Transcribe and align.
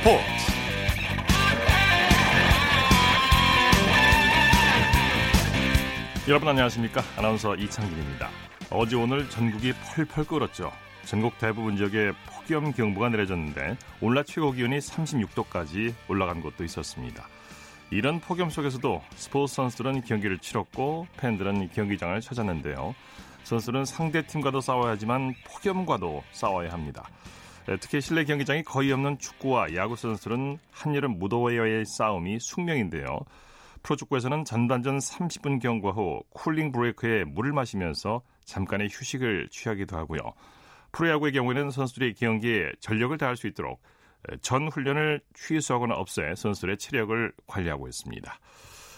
스포츠. 0.00 0.24
여러분 6.26 6.48
안녕하십니까? 6.48 7.02
아나운서 7.18 7.54
이창진입니다. 7.54 8.30
어제 8.70 8.96
오늘 8.96 9.28
전국이 9.28 9.74
펄펄 9.94 10.24
끓었죠. 10.24 10.72
전국 11.04 11.36
대부분 11.38 11.76
지역에 11.76 12.12
폭염 12.26 12.72
경보가 12.72 13.10
내려졌는데 13.10 13.76
오늘 14.00 14.24
최고 14.24 14.52
기온이 14.52 14.78
36도까지 14.78 15.92
올라간 16.08 16.40
곳도 16.40 16.64
있었습니다. 16.64 17.26
이런 17.90 18.20
폭염 18.20 18.48
속에서도 18.48 19.02
스포츠 19.16 19.54
선수들은 19.56 20.02
경기를 20.02 20.38
치렀고 20.38 21.08
팬들은 21.18 21.72
경기장을 21.74 22.18
찾았는데요. 22.22 22.94
선수는 23.44 23.84
상대 23.84 24.26
팀과도 24.26 24.62
싸워야 24.62 24.92
하지만 24.92 25.34
폭염과도 25.44 26.22
싸워야 26.32 26.72
합니다. 26.72 27.02
네, 27.06 27.39
특히 27.78 28.00
실내 28.00 28.24
경기장이 28.24 28.64
거의 28.64 28.90
없는 28.92 29.18
축구와 29.18 29.74
야구 29.74 29.94
선수들은 29.94 30.58
한여름 30.70 31.18
무더위와의 31.18 31.84
싸움이 31.86 32.38
숙명인데요. 32.40 33.20
프로축구에서는 33.82 34.44
전반전 34.44 34.98
30분 34.98 35.60
경과 35.60 35.90
후 35.90 36.22
쿨링 36.30 36.72
브레이크에 36.72 37.24
물을 37.24 37.52
마시면서 37.52 38.22
잠깐의 38.44 38.88
휴식을 38.90 39.48
취하기도 39.50 39.96
하고요. 39.96 40.20
프로야구의 40.92 41.32
경우에는 41.32 41.70
선수들이 41.70 42.14
경기에 42.14 42.72
전력을 42.80 43.16
다할 43.16 43.36
수 43.36 43.46
있도록 43.46 43.80
전 44.42 44.68
훈련을 44.68 45.20
취소하거나 45.34 45.94
없애 45.94 46.34
선수들의 46.36 46.78
체력을 46.78 47.32
관리하고 47.46 47.88
있습니다. 47.88 48.38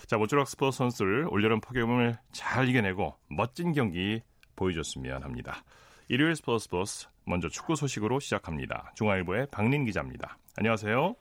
자, 0.06 0.16
모쪼록 0.16 0.48
스포츠 0.48 0.78
선수들 0.78 1.28
올여름 1.30 1.60
폭염을 1.60 2.18
잘 2.32 2.68
이겨내고 2.68 3.14
멋진 3.28 3.72
경기 3.72 4.22
보여줬으면 4.56 5.22
합니다. 5.22 5.62
일요일 6.08 6.34
스포츠 6.34 6.64
스포츠 6.64 7.08
먼저 7.26 7.48
축구 7.48 7.76
소식으로 7.76 8.20
시작합니다. 8.20 8.92
중앙일보의 8.94 9.48
박린 9.50 9.84
기자입니다. 9.84 10.36
안녕하세요. 10.58 11.14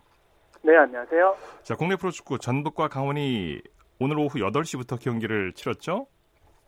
네, 0.64 0.76
안녕하세요. 0.78 1.38
자, 1.64 1.76
국내 1.76 1.96
프로축구 1.96 2.40
전북과 2.40 2.88
강원이 2.88 3.62
오늘 4.00 4.20
오후 4.20 4.40
8시부터 4.40 5.02
경기를 5.02 5.54
치렀죠? 5.54 6.08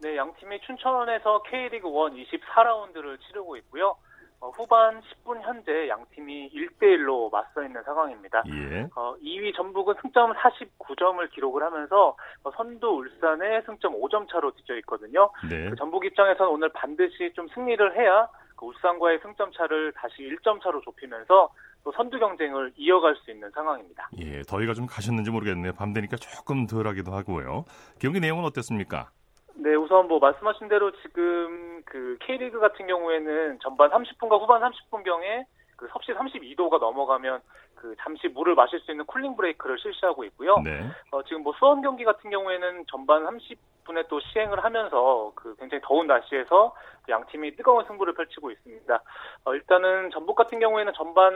네, 0.01 0.17
양 0.17 0.33
팀이 0.39 0.59
춘천에서 0.61 1.43
K리그 1.43 1.87
1 1.87 2.25
24라운드를 2.25 3.19
치르고 3.21 3.57
있고요. 3.57 3.95
어, 4.43 4.49
후반 4.49 5.01
10분 5.01 5.41
현재 5.41 5.87
양 5.87 6.05
팀이 6.11 6.51
1대1로 6.51 7.31
맞서 7.31 7.63
있는 7.63 7.81
상황입니다. 7.83 8.43
예. 8.49 8.89
어, 8.93 9.15
2위 9.23 9.55
전북은 9.55 9.95
승점 10.01 10.33
49점을 10.33 11.31
기록을 11.31 11.63
하면서 11.63 12.17
어, 12.43 12.51
선두 12.51 12.87
울산에 12.87 13.61
승점 13.61 13.93
5점 13.93 14.29
차로 14.29 14.51
뒤져 14.55 14.75
있거든요. 14.79 15.29
네. 15.49 15.69
그 15.69 15.75
전북 15.77 16.03
입장에서는 16.05 16.51
오늘 16.51 16.67
반드시 16.73 17.31
좀 17.33 17.47
승리를 17.53 17.95
해야 17.95 18.27
그 18.55 18.65
울산과의 18.65 19.19
승점 19.21 19.51
차를 19.51 19.91
다시 19.93 20.21
1점 20.21 20.61
차로 20.61 20.81
좁히면서 20.81 21.49
또 21.83 21.91
선두 21.91 22.17
경쟁을 22.17 22.71
이어갈 22.77 23.15
수 23.17 23.31
있는 23.31 23.49
상황입니다. 23.51 24.09
예, 24.19 24.41
더위가 24.43 24.73
좀 24.73 24.85
가셨는지 24.85 25.31
모르겠네요. 25.31 25.73
밤 25.73 25.93
되니까 25.93 26.15
조금 26.17 26.65
덜하기도 26.65 27.11
하고요. 27.11 27.65
경기 27.99 28.19
내용은 28.19 28.45
어땠습니까? 28.45 29.09
네, 29.55 29.75
우선 29.75 30.07
뭐 30.07 30.19
말씀하신 30.19 30.67
대로 30.67 30.91
지금 31.01 31.81
그 31.85 32.17
K리그 32.21 32.59
같은 32.59 32.87
경우에는 32.87 33.59
전반 33.61 33.89
30분과 33.91 34.41
후반 34.41 34.61
30분 34.61 35.03
경에 35.03 35.45
그 35.75 35.87
섭씨 35.91 36.13
32도가 36.13 36.79
넘어가면 36.79 37.41
그 37.75 37.95
잠시 37.99 38.29
물을 38.29 38.55
마실 38.55 38.79
수 38.79 38.91
있는 38.91 39.05
cooling 39.05 39.35
break를 39.35 39.77
실시하고 39.77 40.23
있고요. 40.25 40.57
네. 40.63 40.89
어, 41.11 41.21
지금 41.23 41.43
뭐 41.43 41.53
수원 41.59 41.81
경기 41.81 42.05
같은 42.05 42.29
경우에는 42.29 42.85
전반 42.89 43.23
30 43.25 43.59
분에 43.83 44.03
또 44.07 44.19
시행을 44.19 44.63
하면서 44.63 45.31
그 45.35 45.55
굉장히 45.57 45.81
더운 45.85 46.07
날씨에서 46.07 46.75
양 47.09 47.25
팀이 47.27 47.55
뜨거운 47.55 47.85
승부를 47.85 48.13
펼치고 48.13 48.51
있습니다. 48.51 49.01
어, 49.45 49.53
일단은 49.53 50.11
전북 50.11 50.35
같은 50.35 50.59
경우에는 50.59 50.93
전반 50.93 51.33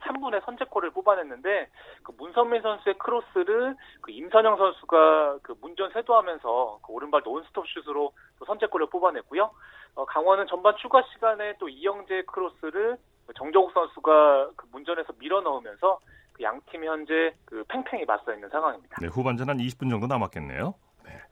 3분에 0.00 0.42
선제골을 0.44 0.90
뽑아냈는데 0.90 1.68
그 2.02 2.12
문선민 2.16 2.62
선수의 2.62 2.96
크로스를 2.98 3.76
그 4.00 4.10
임선영 4.10 4.56
선수가 4.56 5.38
그 5.42 5.54
문전 5.60 5.90
쇄도하면서 5.92 6.80
그 6.82 6.92
오른발 6.92 7.22
논스톱 7.24 7.66
슛으로 7.68 8.12
또 8.38 8.44
선제골을 8.46 8.88
뽑아냈고요. 8.88 9.50
어, 9.96 10.04
강원은 10.06 10.46
전반 10.46 10.74
추가 10.76 11.02
시간에 11.12 11.54
또 11.58 11.68
이영재 11.68 12.22
크로스를 12.26 12.96
정정욱 13.36 13.72
선수가 13.72 14.50
그 14.56 14.66
문전에서 14.72 15.12
밀어 15.18 15.40
넣으면서 15.40 15.98
그 16.32 16.40
양 16.42 16.60
팀이 16.70 16.86
현재 16.86 17.34
그 17.44 17.64
팽팽히 17.68 18.04
맞서 18.04 18.32
있는 18.32 18.48
상황입니다. 18.48 18.96
네, 19.00 19.08
후반전 19.08 19.48
한 19.48 19.58
20분 19.58 19.90
정도 19.90 20.06
남았겠네요. 20.06 20.74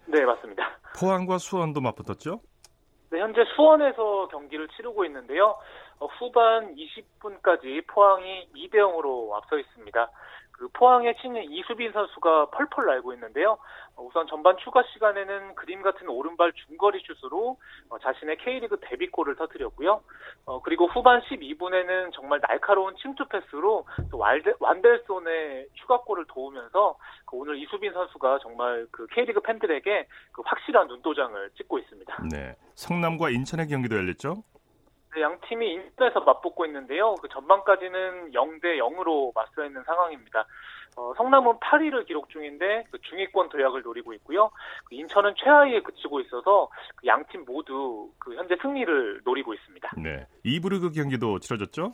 네, 0.07 0.25
맞습니다. 0.25 0.79
포항과 0.99 1.39
수원도 1.39 1.81
맞붙었죠? 1.81 2.41
네, 3.11 3.21
현재 3.21 3.45
수원에서 3.55 4.29
경기를 4.29 4.69
치르고 4.69 5.05
있는데요. 5.07 5.57
어, 5.99 6.07
후반 6.19 6.75
20분까지 6.75 7.87
포항이 7.87 8.49
2대 8.55 8.75
0으로 8.75 9.33
앞서 9.35 9.59
있습니다. 9.59 10.11
그 10.59 10.67
포항의 10.73 11.15
신인 11.21 11.51
이수빈 11.53 11.93
선수가 11.93 12.51
펄펄 12.51 12.87
날고 12.87 13.13
있는데요. 13.15 13.59
어, 13.95 14.03
우선 14.03 14.27
전반 14.27 14.57
추가 14.59 14.83
시간에는 14.93 15.55
그림 15.55 15.83
같은 15.83 16.09
오른발 16.09 16.53
중거리 16.53 17.01
슛으로 17.07 17.57
어, 17.89 17.99
자신의 17.99 18.39
K리그 18.39 18.79
데뷔골을 18.81 19.37
터뜨렸고요. 19.37 20.03
어, 20.47 20.61
그리고 20.63 20.87
후반 20.87 21.21
12분에는 21.23 22.13
정말 22.13 22.41
날카로운 22.41 22.97
침투 22.97 23.25
패스로 23.27 23.87
완델손의 24.59 25.69
추가골을 25.75 26.25
도우면서 26.27 26.99
그 27.25 27.37
오늘 27.37 27.57
이수빈 27.59 27.93
선수가 27.93 28.41
정말 28.43 28.87
그 28.91 29.07
K리그 29.13 29.41
팬들에게 29.41 30.09
그 30.33 30.43
확실한 30.45 30.89
눈도장을 30.89 31.51
찍고 31.57 31.79
있습니다. 31.79 32.25
네. 32.33 32.57
성남과 32.75 33.31
인천의 33.31 33.69
경기도 33.69 33.97
열렸죠? 33.97 34.43
네, 35.15 35.23
양 35.23 35.39
팀이 35.49 35.73
인천에서 35.73 36.21
맞붙고 36.21 36.67
있는데요. 36.67 37.15
그 37.17 37.29
전반까지는 37.29 38.33
0대 38.33 38.79
0으로 38.79 39.33
맞서 39.35 39.65
있는 39.65 39.83
상황입니다. 39.85 40.47
어, 40.97 41.15
성남은 41.17 41.59
8위를 41.61 42.07
기록 42.07 42.29
중인데 42.31 42.85
그 42.91 42.99
중위권 43.03 43.49
도약을 43.51 43.83
노리고 43.83 44.13
있고요. 44.15 44.51
그 44.87 44.95
인천은 44.95 45.35
최하위에 45.37 45.81
그치고 45.81 46.21
있어서 46.21 46.69
그 46.97 47.07
양팀 47.07 47.45
모두 47.47 48.11
그 48.19 48.35
현재 48.35 48.57
승리를 48.61 49.23
노리고 49.25 49.55
있습니다. 49.55 49.91
네. 50.03 50.27
이브르그 50.45 50.91
경기도 50.91 51.39
치러졌죠? 51.39 51.93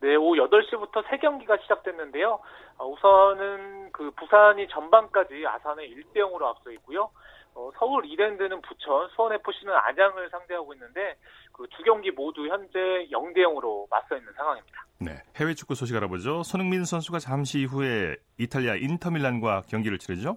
네, 0.00 0.14
오후 0.16 0.36
8시부터 0.36 1.08
세 1.08 1.16
경기가 1.18 1.56
시작됐는데요. 1.58 2.38
어, 2.78 2.86
우선은 2.86 3.92
그 3.92 4.10
부산이 4.10 4.68
전반까지 4.68 5.46
아산의 5.46 5.88
1대 5.88 6.16
0으로 6.16 6.42
앞서 6.42 6.70
있고요. 6.72 7.10
어, 7.56 7.70
서울 7.78 8.04
이랜드는 8.04 8.60
부천, 8.60 9.08
수원FC는 9.16 9.74
안양을 9.74 10.28
상대하고 10.30 10.74
있는데 10.74 11.16
그 11.52 11.66
두 11.76 11.82
경기 11.82 12.10
모두 12.10 12.46
현재 12.48 12.78
0대 13.10 13.38
0으로 13.38 13.88
맞서 13.90 14.16
있는 14.16 14.32
상황입니다. 14.34 14.86
네. 14.98 15.22
해외 15.36 15.54
축구 15.54 15.74
소식 15.74 15.96
알아보죠. 15.96 16.42
손흥민 16.42 16.84
선수가 16.84 17.18
잠시 17.18 17.64
후에 17.64 18.16
이탈리아 18.38 18.74
인터밀란과 18.76 19.62
경기를 19.68 19.98
치르죠? 19.98 20.36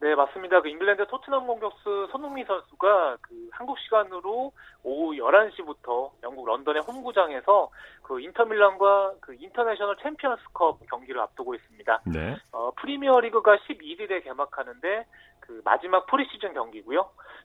네, 0.00 0.14
맞습니다. 0.14 0.62
그 0.62 0.68
잉글랜드 0.68 1.06
토트넘 1.08 1.46
공격수 1.46 2.08
손흥민 2.10 2.46
선수가 2.46 3.18
그 3.20 3.48
한국 3.52 3.78
시간으로 3.80 4.50
오후 4.82 5.12
11시부터 5.12 6.10
영국 6.22 6.46
런던의 6.46 6.82
홈구장에서 6.82 7.70
그 8.02 8.18
인터밀란과 8.18 9.12
그 9.20 9.34
인터내셔널 9.38 9.96
챔피언스컵 10.02 10.86
경기를 10.90 11.20
앞두고 11.20 11.54
있습니다. 11.54 12.00
네. 12.06 12.36
어, 12.52 12.70
프리미어 12.76 13.20
리그가 13.20 13.58
11일에 13.58 14.24
개막하는데 14.24 15.06
그 15.40 15.60
마지막 15.66 16.06
프리시즌 16.06 16.54
경기고요. 16.54 17.00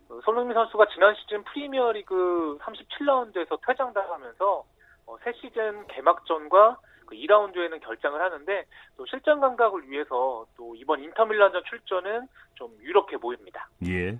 어, 0.09 0.19
손흥민 0.23 0.53
선수가 0.53 0.85
지난 0.93 1.13
시즌 1.15 1.43
프리미어 1.43 1.91
리그 1.91 2.57
37라운드에서 2.61 3.59
퇴장당하면서 3.67 4.63
어, 5.07 5.17
새 5.25 5.33
시즌 5.33 5.85
개막전과 5.87 6.77
그 7.05 7.15
2라운드에는 7.15 7.81
결장을 7.81 8.19
하는데 8.19 8.65
또 8.97 9.05
실전 9.05 9.39
감각을 9.39 9.89
위해서 9.89 10.45
또 10.57 10.75
이번 10.75 11.03
인터밀란전 11.03 11.63
출전은 11.69 12.27
좀 12.55 12.71
유력해 12.81 13.17
보입니다. 13.17 13.67
예. 13.87 14.19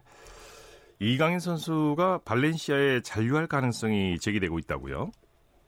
이강인 0.99 1.39
선수가 1.39 2.19
발렌시아에 2.25 3.01
잔류할 3.01 3.47
가능성이 3.47 4.17
제기되고 4.17 4.57
있다고요? 4.59 5.11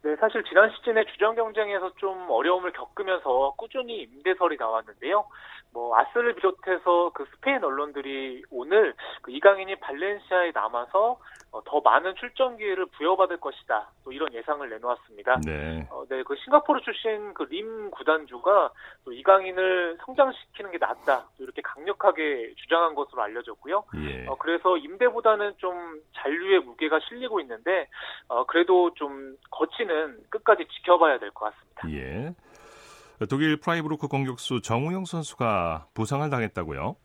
네, 0.03 0.15
사실 0.21 0.41
지난 0.45 0.71
시즌에 0.71 1.03
주전 1.11 1.35
경쟁에서 1.35 1.91
좀 1.97 2.29
어려움을 2.29 2.71
겪으면서 2.71 3.53
꾸준히 3.57 4.03
임대설이 4.03 4.55
나왔는데요. 4.57 5.25
뭐 5.77 5.95
아스를 5.95 6.33
비롯해서 6.33 7.11
그 7.13 7.23
스페인 7.35 7.63
언론들이 7.63 8.41
오늘 8.49 8.95
그 9.21 9.29
이강인이 9.29 9.75
발렌시아에 9.75 10.49
남아서 10.51 11.19
어, 11.51 11.63
더 11.63 11.79
많은 11.81 12.15
출전 12.15 12.57
기회를 12.57 12.87
부여받을 12.87 13.39
것이다. 13.39 13.87
또 14.03 14.11
이런 14.11 14.33
예상을 14.33 14.67
내놓았습니다. 14.67 15.41
네. 15.45 15.87
어, 15.91 16.03
네, 16.09 16.23
그 16.23 16.35
싱가포르 16.35 16.81
출신 16.81 17.31
그 17.35 17.43
림 17.43 17.91
구단주가 17.91 18.71
또 19.05 19.13
이강인을 19.13 19.99
성장시키는 20.03 20.71
게 20.71 20.79
낫다. 20.79 21.27
또 21.37 21.43
이렇게 21.43 21.61
강력하게 21.61 22.55
주장한 22.55 22.95
것으로 22.95 23.21
알려졌고요. 23.21 23.83
예. 24.03 24.25
어, 24.27 24.35
그래서 24.39 24.77
임대보다는 24.77 25.53
좀 25.57 26.01
잔류에 26.15 26.61
무게가 26.61 26.99
실리고 27.07 27.39
있는데, 27.41 27.87
어, 28.27 28.45
그래도 28.47 28.93
좀 28.95 29.37
거취는 29.51 30.17
끝까지 30.31 30.65
지켜봐야 30.67 31.19
될 31.19 31.29
것 31.31 31.53
같습니다. 31.53 31.89
예. 31.91 32.33
독일 33.25 33.57
프라이부르크 33.59 34.07
공격수 34.07 34.61
정우영 34.61 35.05
선수가 35.05 35.87
부상을 35.95 36.29
당했다고요? 36.29 36.95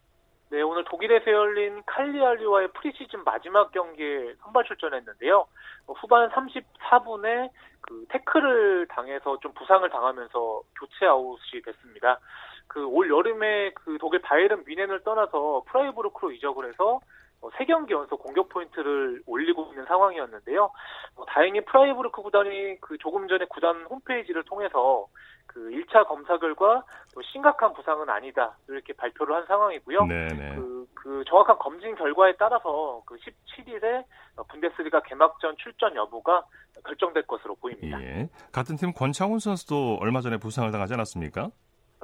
네, 0.50 0.60
오늘 0.60 0.84
독일에서 0.84 1.30
열린 1.30 1.82
칼리아리와의 1.86 2.68
프리시즌 2.74 3.24
마지막 3.24 3.72
경기에 3.72 4.34
선발 4.42 4.64
출전했는데요. 4.64 5.46
어, 5.86 5.92
후반 5.94 6.28
34분에 6.30 7.48
그 7.80 8.04
태클을 8.10 8.88
당해서 8.88 9.38
좀 9.40 9.52
부상을 9.54 9.88
당하면서 9.88 10.60
교체 10.78 11.06
아웃이 11.06 11.62
됐습니다. 11.64 12.18
그 12.66 12.86
올 12.86 13.10
여름에 13.10 13.72
그 13.74 13.96
독일 13.98 14.20
바이에른 14.20 14.64
뮌헨을 14.66 15.02
떠나서 15.04 15.62
프라이부르크로 15.66 16.32
이적을 16.32 16.68
해서 16.68 17.00
어, 17.42 17.48
3경기 17.50 17.90
연속 17.90 18.22
공격 18.22 18.48
포인트를 18.48 19.22
올리고 19.26 19.66
있는 19.70 19.84
상황이었는데요. 19.86 20.70
어, 21.16 21.24
다행히 21.26 21.60
프라이부르크 21.64 22.22
구단이 22.22 22.80
그 22.80 22.96
조금 22.98 23.28
전에 23.28 23.44
구단 23.46 23.84
홈페이지를 23.90 24.44
통해서 24.44 25.06
그 25.46 25.60
1차 25.70 26.06
검사 26.06 26.38
결과 26.38 26.84
또 27.12 27.20
심각한 27.22 27.74
부상은 27.74 28.08
아니다 28.08 28.56
이렇게 28.68 28.92
발표를 28.92 29.34
한 29.34 29.44
상황이고요. 29.46 30.06
네네. 30.06 30.54
그, 30.54 30.86
그 30.94 31.24
정확한 31.26 31.58
검진 31.58 31.94
결과에 31.96 32.34
따라서 32.38 33.02
그 33.04 33.16
17일에 33.16 34.04
분데스리가 34.48 35.02
개막전 35.02 35.56
출전 35.58 35.94
여부가 35.96 36.44
결정될 36.86 37.24
것으로 37.26 37.56
보입니다. 37.56 38.00
예. 38.02 38.28
같은 38.52 38.76
팀 38.76 38.92
권창훈 38.92 39.40
선수도 39.40 39.98
얼마 40.00 40.20
전에 40.20 40.38
부상을 40.38 40.70
당하지 40.70 40.94
않았습니까? 40.94 41.50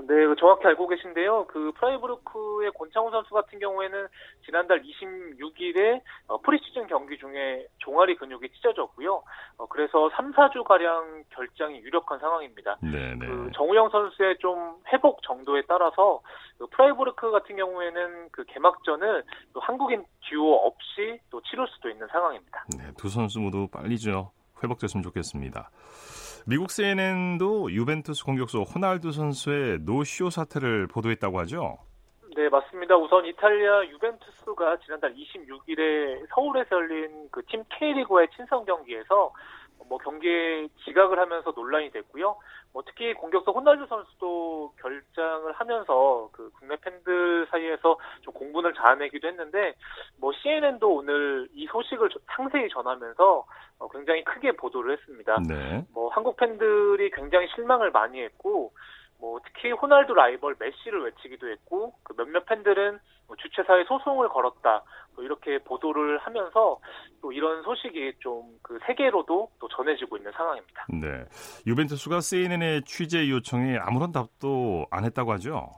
네, 0.06 0.14
정확히 0.38 0.66
알고 0.66 0.86
계신데요. 0.88 1.46
그 1.46 1.72
프라이부르크의 1.76 2.70
권창훈 2.78 3.10
선수 3.10 3.34
같은 3.34 3.58
경우에는 3.58 4.06
지난달 4.44 4.82
26일에 4.82 6.00
어, 6.28 6.38
프리시즌 6.40 6.86
경기 6.86 7.18
중에 7.18 7.66
종아리 7.78 8.16
근육이 8.16 8.48
찢어졌고요. 8.54 9.22
어, 9.58 9.66
그래서 9.66 10.10
3, 10.10 10.32
4주 10.32 10.64
가량 10.64 11.24
결장이 11.30 11.78
유력한 11.80 12.18
상황입니다. 12.20 12.76
네네. 12.80 13.18
그 13.18 13.50
정우영 13.54 13.90
선수의 13.90 14.38
좀 14.38 14.76
회복 14.92 15.22
정도에 15.22 15.62
따라서 15.66 16.20
그 16.58 16.66
프라이부르크 16.68 17.30
같은 17.30 17.56
경우에는 17.56 18.28
그 18.30 18.44
개막전을 18.44 19.24
또 19.52 19.60
한국인 19.60 20.04
듀오 20.28 20.54
없이 20.54 21.18
또 21.30 21.40
치를 21.42 21.66
수도 21.68 21.88
있는 21.90 22.06
상황입니다. 22.08 22.64
네, 22.76 22.92
두 22.96 23.08
선수 23.08 23.40
모두 23.40 23.68
빨리 23.70 23.98
죠 23.98 24.32
회복됐으면 24.62 25.02
좋겠습니다. 25.02 25.70
미국 26.48 26.70
CNN도 26.70 27.70
유벤투스 27.72 28.24
공격수 28.24 28.62
호날두 28.62 29.12
선수의 29.12 29.80
노쇼 29.80 30.30
사태를 30.30 30.86
보도했다고 30.86 31.38
하죠. 31.40 31.76
네, 32.34 32.48
맞습니다. 32.48 32.96
우선 32.96 33.26
이탈리아 33.26 33.84
유벤투스가 33.84 34.78
지난달 34.78 35.14
26일에 35.14 36.26
서울에서 36.34 36.76
열린 36.76 37.28
그 37.30 37.42
팀 37.42 37.62
K리그와의 37.78 38.28
친선 38.34 38.64
경기에서 38.64 39.30
뭐 39.86 39.98
경기에 39.98 40.68
지각을 40.84 41.18
하면서 41.18 41.52
논란이 41.54 41.90
됐고요. 41.90 42.36
뭐 42.72 42.82
특히 42.86 43.14
공격수 43.14 43.50
호날두 43.50 43.86
선수도 43.86 44.72
결장을 44.80 45.50
하면서 45.52 46.28
그 46.32 46.50
국내 46.58 46.76
팬들 46.76 47.46
사이에서 47.50 47.98
좀 48.22 48.34
공분을 48.34 48.74
자아내기도 48.74 49.26
했는데 49.28 49.74
뭐 50.20 50.32
CNN도 50.32 50.96
오늘 50.96 51.48
이 51.54 51.66
소식을 51.66 52.10
상세히 52.26 52.68
전하면서 52.68 53.46
어 53.78 53.88
굉장히 53.88 54.24
크게 54.24 54.52
보도를 54.52 54.96
했습니다. 54.98 55.38
네. 55.48 55.84
뭐 55.92 56.10
한국 56.10 56.36
팬들이 56.36 57.10
굉장히 57.10 57.48
실망을 57.54 57.90
많이 57.90 58.20
했고 58.22 58.72
뭐 59.18 59.40
특히 59.44 59.72
호날두 59.72 60.14
라이벌 60.14 60.56
메시를 60.58 61.04
외치기도 61.04 61.48
했고 61.48 61.94
그 62.02 62.14
몇몇 62.14 62.44
팬들은 62.46 62.92
뭐 62.92 62.98
주최사에 63.36 63.84
소송을 63.84 64.28
걸었다 64.28 64.82
뭐 65.14 65.24
이렇게 65.24 65.58
보도를 65.58 66.18
하면서 66.18 66.78
또 67.20 67.32
이런 67.32 67.62
소식이 67.62 68.14
좀 68.20 68.58
그 68.68 68.78
세계로도 68.86 69.50
또 69.58 69.68
전해지고 69.68 70.18
있는 70.18 70.30
상황입니다. 70.32 70.86
네. 70.90 71.24
유벤투스가 71.66 72.20
CNN의 72.20 72.82
취재 72.84 73.28
요청에 73.30 73.78
아무런 73.78 74.12
답도 74.12 74.86
안 74.90 75.04
했다고 75.04 75.32
하죠. 75.32 75.70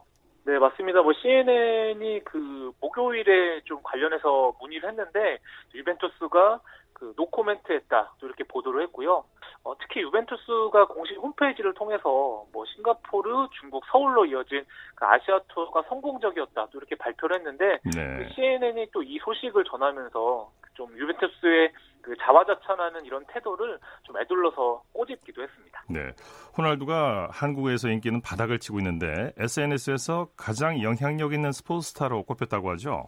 네, 0.44 0.58
맞습니다. 0.58 1.00
뭐 1.02 1.12
CNN이 1.12 2.20
그 2.24 2.72
목요일에 2.80 3.60
좀 3.64 3.80
관련해서 3.84 4.54
문의를 4.60 4.88
했는데 4.88 5.38
유벤투스가 5.72 6.60
그 6.92 7.12
노코멘트 7.16 7.72
했다 7.72 8.12
또 8.18 8.26
이렇게 8.26 8.42
보도를 8.42 8.82
했고요. 8.82 9.22
어, 9.64 9.76
특히 9.78 10.00
유벤투스가 10.00 10.86
공식 10.86 11.16
홈페이지를 11.18 11.74
통해서 11.74 12.44
뭐 12.52 12.64
싱가포르, 12.74 13.48
중국, 13.60 13.84
서울로 13.92 14.24
이어진 14.24 14.64
그 14.94 15.04
아시아 15.04 15.38
투어가 15.48 15.82
성공적이었다 15.88 16.68
또 16.72 16.78
이렇게 16.78 16.96
발표를 16.96 17.36
했는데 17.36 17.78
네. 17.94 18.16
그 18.16 18.34
CNN이 18.34 18.90
또 18.92 19.00
이 19.10 19.18
소식을 19.24 19.64
전하면서 19.64 20.52
좀 20.74 20.88
유벤투스의 20.96 21.72
그 22.00 22.16
자화자찬하는 22.16 23.04
이런 23.04 23.24
태도를 23.26 23.78
좀 24.04 24.16
애둘러서 24.18 24.82
꼬집기도 24.92 25.42
했습니다. 25.42 25.82
네. 25.88 26.12
호날두가 26.56 27.28
한국에서 27.32 27.88
인기는 27.88 28.20
바닥을 28.22 28.58
치고 28.60 28.78
있는데 28.78 29.32
SNS에서 29.36 30.28
가장 30.36 30.80
영향력 30.82 31.32
있는 31.32 31.52
스포츠 31.52 31.88
스타로 31.88 32.22
꼽혔다고 32.22 32.70
하죠. 32.70 33.04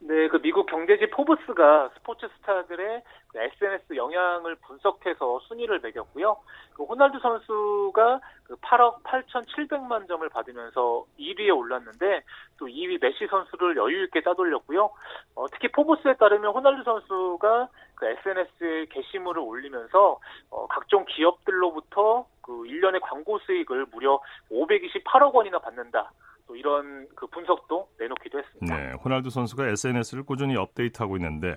네, 0.00 0.28
그 0.28 0.40
미국 0.40 0.66
경제지 0.66 1.10
포브스가 1.10 1.90
스포츠 1.94 2.28
스타들의 2.36 3.02
그 3.28 3.38
SNS 3.40 3.96
영향을 3.96 4.54
분석해서 4.54 5.40
순위를 5.40 5.80
매겼고요. 5.80 6.36
그 6.74 6.84
호날두 6.84 7.18
선수가 7.18 8.20
그 8.44 8.54
8억 8.56 9.02
8,700만 9.02 10.06
점을 10.06 10.26
받으면서 10.28 11.04
1위에 11.18 11.56
올랐는데 11.56 12.22
또 12.58 12.66
2위 12.66 13.00
메시 13.00 13.26
선수를 13.26 13.76
여유 13.76 14.04
있게 14.04 14.20
따돌렸고요. 14.22 14.88
어, 15.34 15.46
특히 15.48 15.66
포브스에 15.72 16.14
따르면 16.14 16.52
호날두 16.52 16.84
선수가 16.84 17.68
그 17.96 18.06
SNS에 18.06 18.86
게시물을 18.90 19.42
올리면서 19.42 20.20
어, 20.50 20.66
각종 20.68 21.04
기업들로부터 21.08 22.24
그 22.40 22.52
1년의 22.62 23.00
광고 23.02 23.40
수익을 23.40 23.86
무려 23.90 24.20
528억 24.48 25.34
원이나 25.34 25.58
받는다. 25.58 26.12
또 26.48 26.56
이런 26.56 27.06
그 27.14 27.26
분석도 27.26 27.88
내놓기도 27.98 28.38
했습니다. 28.38 28.76
네, 28.76 28.92
호날두 29.04 29.30
선수가 29.30 29.68
SNS를 29.68 30.24
꾸준히 30.24 30.56
업데이트하고 30.56 31.16
있는데 31.18 31.54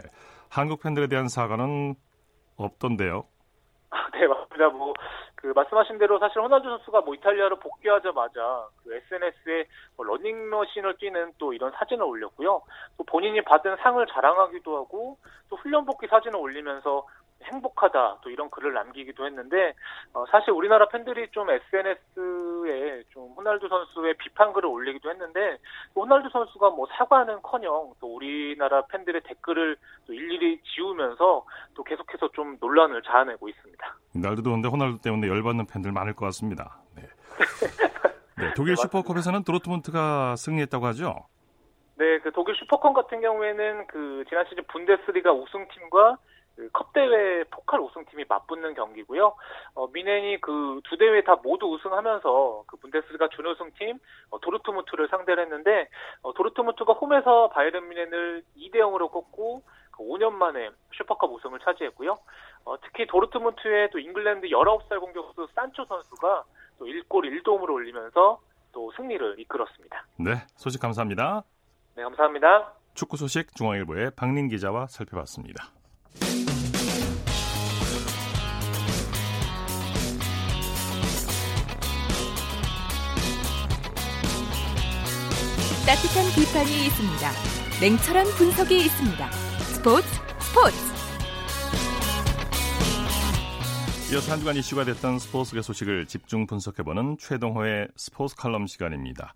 한국 0.50 0.82
팬들에 0.82 1.08
대한 1.08 1.30
사과는 1.30 1.96
없던데요. 2.58 3.26
네, 4.14 4.28
맞습니다. 4.28 4.70
뭐, 4.70 4.94
그, 5.36 5.48
말씀하신 5.48 5.98
대로 5.98 6.20
사실 6.20 6.40
호날두 6.42 6.68
선수가 6.68 7.02
뭐 7.02 7.16
이탈리아로 7.16 7.58
복귀하자마자 7.60 8.68
그 8.84 8.94
SNS에 8.94 9.66
뭐 9.96 10.06
러닝머신을 10.06 10.98
뛰는 10.98 11.32
또 11.38 11.54
이런 11.54 11.72
사진을 11.72 12.04
올렸고요. 12.04 12.62
또 12.98 13.04
본인이 13.06 13.42
받은 13.42 13.78
상을 13.78 14.06
자랑하기도 14.08 14.78
하고 14.78 15.18
또 15.50 15.56
훈련 15.56 15.86
복귀 15.86 16.08
사진을 16.08 16.38
올리면서 16.38 17.06
행복하다 17.44 18.20
또 18.22 18.30
이런 18.30 18.50
글을 18.50 18.74
남기기도 18.74 19.26
했는데 19.26 19.74
어, 20.14 20.26
사실 20.32 20.52
우리나라 20.52 20.88
팬들이 20.88 21.30
좀 21.32 21.50
SNS에 21.50 23.04
좀 23.10 23.32
호날두 23.36 23.68
선수의 23.68 24.16
비판 24.18 24.54
글을 24.54 24.68
올리기도 24.70 25.10
했는데 25.10 25.58
호날두 25.96 26.30
선수가 26.30 26.72
뭐 26.72 26.88
사과는커녕 26.98 27.94
또 28.00 28.16
우리나라 28.16 28.86
팬들의 28.88 29.22
댓글을 29.26 29.78
또 30.06 30.14
일일이 30.14 30.62
지우면서 30.64 31.46
또 31.74 31.84
계속해서 31.84 32.30
좀 32.34 32.58
논란을 32.60 33.02
자아내고 33.04 33.50
있습니다. 33.50 33.96
날도 34.16 34.44
더운데 34.44 34.68
호날두 34.68 35.02
때문에 35.02 35.28
열받는 35.28 35.66
팬들 35.68 35.92
많을 35.92 36.14
것 36.14 36.26
같습니다. 36.28 36.82
네. 36.96 37.04
네, 38.38 38.54
독일 38.56 38.76
네, 38.76 38.82
슈퍼컵에서는 38.82 39.44
도르트문트가 39.44 40.36
승리했다고 40.36 40.86
하죠. 40.88 41.28
네, 41.96 42.18
그 42.20 42.32
독일 42.32 42.56
슈퍼컵 42.56 42.94
같은 42.94 43.22
경우에는 43.22 43.86
그 43.88 44.24
지난 44.28 44.46
시즌 44.50 44.64
분데스리가 44.68 45.32
우승팀과 45.32 46.16
그 46.16 46.31
컵 46.70 46.94
대회 46.94 47.44
포칼 47.46 47.80
우승팀이 47.80 48.26
맞붙는 48.28 48.74
경기고요. 48.76 49.36
어, 49.76 49.88
뮌헨이 49.88 50.42
그 50.42 50.82
두 50.92 50.98
대회 50.98 51.24
다 51.24 51.36
모두 51.42 51.68
우승하면서 51.68 52.66
그 52.68 52.78
분데스리가 52.78 53.30
준우승팀 53.30 53.98
어, 54.32 54.40
도르트문트를 54.40 55.08
상대를 55.10 55.44
했는데 55.44 55.88
어, 56.22 56.34
도르트문트가 56.34 56.94
홈에서 56.94 57.50
바이에른 57.50 57.88
뮌헨을 57.90 58.44
2대 58.58 58.76
0으로 58.76 59.12
꺾고 59.12 59.64
그 59.92 60.04
5년 60.04 60.32
만에 60.34 60.70
슈퍼컵 60.98 61.32
우승을 61.32 61.60
차지했고요. 61.60 62.20
어, 62.66 62.76
특히 62.82 63.08
도르트문트의 63.08 63.90
또 63.92 64.00
잉글랜드 64.00 64.48
19살 64.48 65.00
공격수 65.00 65.48
산초 65.56 65.86
선수가 65.86 66.44
또 66.80 66.86
1골 66.86 67.42
1도움을 67.44 67.70
올리면서 67.70 68.40
또 68.74 68.92
승리를 68.96 69.40
이끌었습니다. 69.40 70.06
네, 70.20 70.36
소식 70.56 70.82
감사합니다. 70.82 71.44
네, 71.96 72.04
감사합니다. 72.04 72.74
축구 72.94 73.18
소식 73.18 73.56
중앙일보의 73.56 74.12
박민 74.16 74.48
기자와 74.50 74.88
살펴봤습니다. 74.88 75.81
따뜻한 85.86 86.26
비판이 86.36 86.86
있습니다. 86.88 87.32
냉철한 87.82 88.26
분석이 88.38 88.78
있습니다. 88.78 89.32
스포츠 89.32 90.08
스포츠. 90.40 90.78
이어서 94.14 94.32
한 94.32 94.40
주간 94.40 94.56
이슈가 94.58 94.84
됐던 94.86 95.20
스포츠계 95.20 95.62
소식을 95.62 96.06
집중 96.06 96.46
분석해보는 96.46 97.18
최동호의 97.20 97.88
스포츠 97.96 98.36
칼럼 98.36 98.68
시간입니다. 98.68 99.34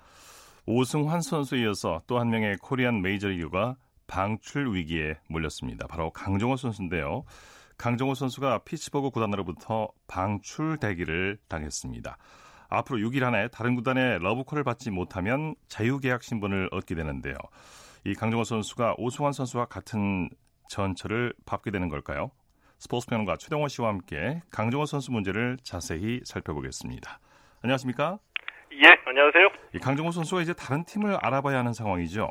오승환 0.66 1.22
선수에 1.22 1.62
이어서 1.62 2.02
또 2.08 2.20
한 2.20 2.30
명의 2.30 2.58
Korean 2.58 3.02
메이저리거가 3.02 3.76
방출 4.08 4.74
위기에 4.74 5.18
몰렸습니다. 5.30 5.88
바로 5.88 6.12
강정호 6.12 6.58
선수인데요. 6.58 7.24
강정호 7.78 8.14
선수가 8.14 8.60
피츠버그 8.60 9.10
구단으로부터 9.12 9.90
방출 10.08 10.78
대기를 10.78 11.38
당했습니다. 11.48 12.18
앞으로 12.70 13.00
6일 13.00 13.24
안에 13.24 13.50
다른 13.50 13.76
구단의 13.76 14.20
러브콜을 14.20 14.64
받지 14.64 14.92
못하면 14.92 15.56
자유계약 15.68 16.24
신분을 16.24 16.70
얻게 16.72 16.96
되는데요. 16.96 17.36
이 18.06 18.14
강정호 18.14 18.44
선수가 18.44 18.96
오승환 18.98 19.34
선수와 19.34 19.66
같은 19.66 20.30
전철을 20.70 21.34
밟게 21.46 21.72
되는 21.72 21.90
걸까요? 21.90 22.32
스포츠 22.78 23.08
평론가 23.08 23.38
최동원 23.38 23.70
씨와 23.70 23.90
함께 23.90 24.42
강정호 24.52 24.86
선수 24.86 25.12
문제를 25.12 25.58
자세히 25.64 26.22
살펴보겠습니다. 26.24 27.20
안녕하십니까? 27.62 28.20
예, 28.74 28.88
안녕하세요. 29.06 29.48
이 29.74 29.80
강정호 29.80 30.12
선수가 30.12 30.42
이제 30.42 30.54
다른 30.54 30.84
팀을 30.86 31.18
알아봐야 31.22 31.60
하는 31.60 31.74
상황이죠. 31.74 32.30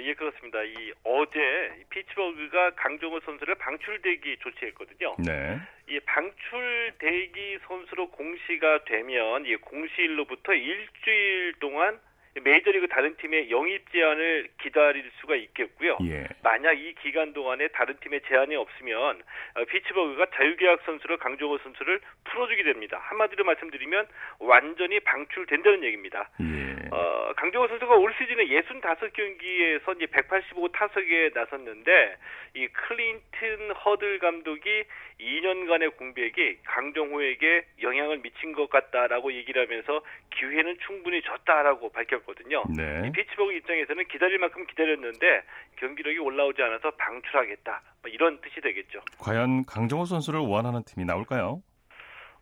예, 0.00 0.14
그렇습니다. 0.14 0.62
이 0.62 0.92
어제 1.04 1.84
피츠버그가 1.90 2.74
강정호 2.74 3.20
선수를 3.20 3.54
방출대기 3.54 4.38
조치했거든요. 4.38 5.16
네. 5.18 5.58
이 5.88 6.00
방출대기 6.00 7.58
선수로 7.66 8.10
공시가 8.10 8.84
되면 8.84 9.46
이 9.46 9.54
공시일로부터 9.56 10.54
일주일 10.54 11.54
동안 11.60 12.00
메이저리그 12.42 12.88
다른 12.88 13.14
팀의 13.16 13.50
영입 13.50 13.90
제안을 13.92 14.48
기다릴 14.60 15.08
수가 15.20 15.36
있겠고요. 15.36 15.98
예. 16.02 16.26
만약 16.42 16.72
이 16.72 16.94
기간 16.94 17.32
동안에 17.32 17.68
다른 17.68 17.96
팀의 18.00 18.22
제안이 18.26 18.56
없으면 18.56 19.22
어, 19.54 19.64
피츠버그가 19.64 20.26
자유계약 20.34 20.82
선수로 20.84 21.18
강정호 21.18 21.58
선수를 21.58 22.00
풀어주게 22.24 22.64
됩니다. 22.64 22.98
한마디로 23.04 23.44
말씀드리면 23.44 24.08
완전히 24.40 24.98
방출된다는 25.00 25.84
얘기입니다. 25.84 26.28
예. 26.40 26.88
어, 26.90 27.32
강정호 27.36 27.68
선수가 27.68 27.94
올 27.94 28.12
시즌에 28.18 28.46
65경기에서 28.46 29.96
이제 29.96 30.06
185 30.06 30.68
타석에 30.68 31.30
나섰는데 31.34 32.16
이 32.54 32.68
클린튼 32.68 33.72
허들 33.72 34.18
감독이 34.18 34.84
2년간의 35.20 35.96
공백이 35.96 36.58
강정호에게 36.64 37.64
영향을 37.82 38.18
미친 38.18 38.52
것 38.52 38.68
같다라고 38.68 39.32
얘기를 39.32 39.62
하면서 39.62 40.02
기회는 40.30 40.78
충분히 40.86 41.22
졌다라고 41.22 41.90
밝혔 41.90 42.23
거든요. 42.24 42.64
네. 42.76 43.06
이 43.08 43.12
피츠버그 43.12 43.52
입장에서는 43.52 44.04
기다릴 44.08 44.38
만큼 44.38 44.66
기다렸는데 44.66 45.42
경기력이 45.76 46.18
올라오지 46.18 46.62
않아서 46.62 46.90
방출하겠다. 46.92 47.82
뭐 48.02 48.10
이런 48.10 48.40
뜻이 48.40 48.60
되겠죠. 48.60 49.00
과연 49.18 49.64
강정호 49.66 50.04
선수를 50.06 50.40
원하는 50.40 50.82
팀이 50.84 51.04
나올까요? 51.04 51.62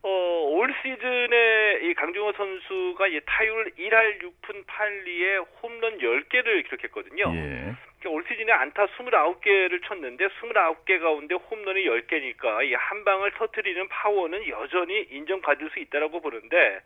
어, 0.04 0.08
올 0.08 0.74
시즌에 0.82 1.78
이 1.82 1.94
강정호 1.94 2.32
선수가 2.32 3.06
이 3.06 3.20
타율 3.24 3.70
1할 3.78 4.20
6푼 4.20 4.66
8리에 4.66 5.46
홈런 5.62 5.98
10개를 5.98 6.64
기록했거든요. 6.64 7.24
예. 7.36 7.74
그러니까 8.00 8.10
올 8.10 8.24
시즌에 8.28 8.50
안타 8.50 8.84
29개를 8.86 9.80
쳤는데 9.86 10.26
29개 10.26 11.00
가운데 11.00 11.36
홈런이 11.36 11.84
10개니까 11.84 12.64
이 12.68 12.74
한 12.74 13.04
방을 13.04 13.30
터트리는 13.38 13.86
파워는 13.88 14.48
여전히 14.48 15.06
인정받을 15.08 15.70
수 15.70 15.78
있다라고 15.78 16.20
보는데 16.20 16.80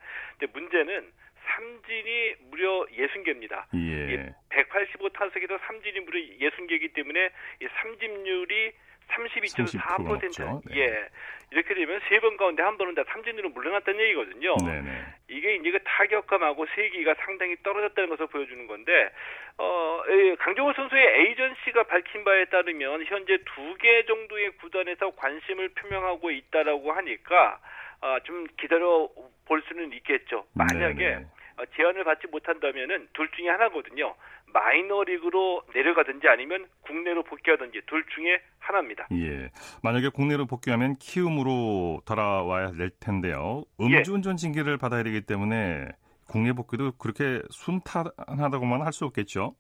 문제는 0.53 1.11
삼진이 1.47 2.35
무려 2.51 2.85
60개입니다. 2.87 3.65
예. 3.75 4.35
185 4.51 5.09
타석에서 5.11 5.59
삼진이 5.67 6.01
무려 6.01 6.19
60개이기 6.21 6.93
때문에 6.95 7.31
이 7.63 7.69
삼진율이 7.81 8.73
32.4%. 9.09 10.03
넘죠. 10.09 10.63
네. 10.67 10.79
예. 10.81 11.09
이렇게 11.53 11.75
되면 11.75 12.01
세 12.09 12.19
번 12.19 12.37
가운데 12.37 12.63
한 12.65 12.77
번은 12.77 12.97
다 12.97 13.05
삼진으로 13.09 13.51
물러났다는 13.51 14.01
얘기거든요. 14.01 14.57
네네. 14.57 15.07
이게 15.29 15.55
이제 15.57 15.71
그 15.71 15.79
타격감하고 15.85 16.67
세기가 16.75 17.15
상당히 17.25 17.55
떨어졌다는 17.63 18.11
것을 18.11 18.27
보여주는 18.27 18.67
건데, 18.67 19.11
어, 19.59 20.03
예, 20.09 20.35
강정호 20.37 20.73
선수의 20.73 21.07
에이전시가 21.21 21.85
밝힌 21.85 22.25
바에 22.25 22.47
따르면 22.47 23.05
현재 23.05 23.39
두 23.45 23.77
개 23.79 24.05
정도의 24.07 24.51
구단에서 24.57 25.15
관심을 25.15 25.69
표명하고 25.69 26.33
있다라고 26.33 26.93
하니까, 26.93 27.61
아, 28.01 28.19
좀 28.25 28.47
기다려 28.59 29.09
볼 29.47 29.63
수는 29.69 29.93
있겠죠. 29.93 30.47
만약에 30.55 30.95
네네. 30.97 31.27
어, 31.67 31.77
제안을 31.77 32.05
받지 32.05 32.27
못한다면은 32.29 33.09
둘 33.13 33.31
중에 33.33 33.49
하나거든요. 33.49 34.15
마이너리그로 34.53 35.63
내려가든지 35.75 36.29
아니면 36.29 36.67
국내로 36.83 37.25
복귀하든지 37.25 37.83
둘 37.87 38.05
중에 38.15 38.41
하나입니다. 38.59 39.09
예. 39.13 39.51
만약에 39.83 40.09
국내로 40.11 40.47
복귀하면 40.47 40.97
키움으로 40.99 42.03
돌아와야 42.05 42.73
될 42.73 42.91
텐데요. 43.01 43.65
예. 43.81 43.85
음주운전 43.99 44.37
징계를 44.37 44.79
받아야 44.79 45.03
되기 45.03 45.21
때문에 45.23 45.89
국내 46.29 46.53
복귀도 46.53 46.93
그렇게 46.93 47.43
순탄하다고만 47.51 48.83
할 48.83 48.93
수 48.93 49.05
없겠죠. 49.05 49.55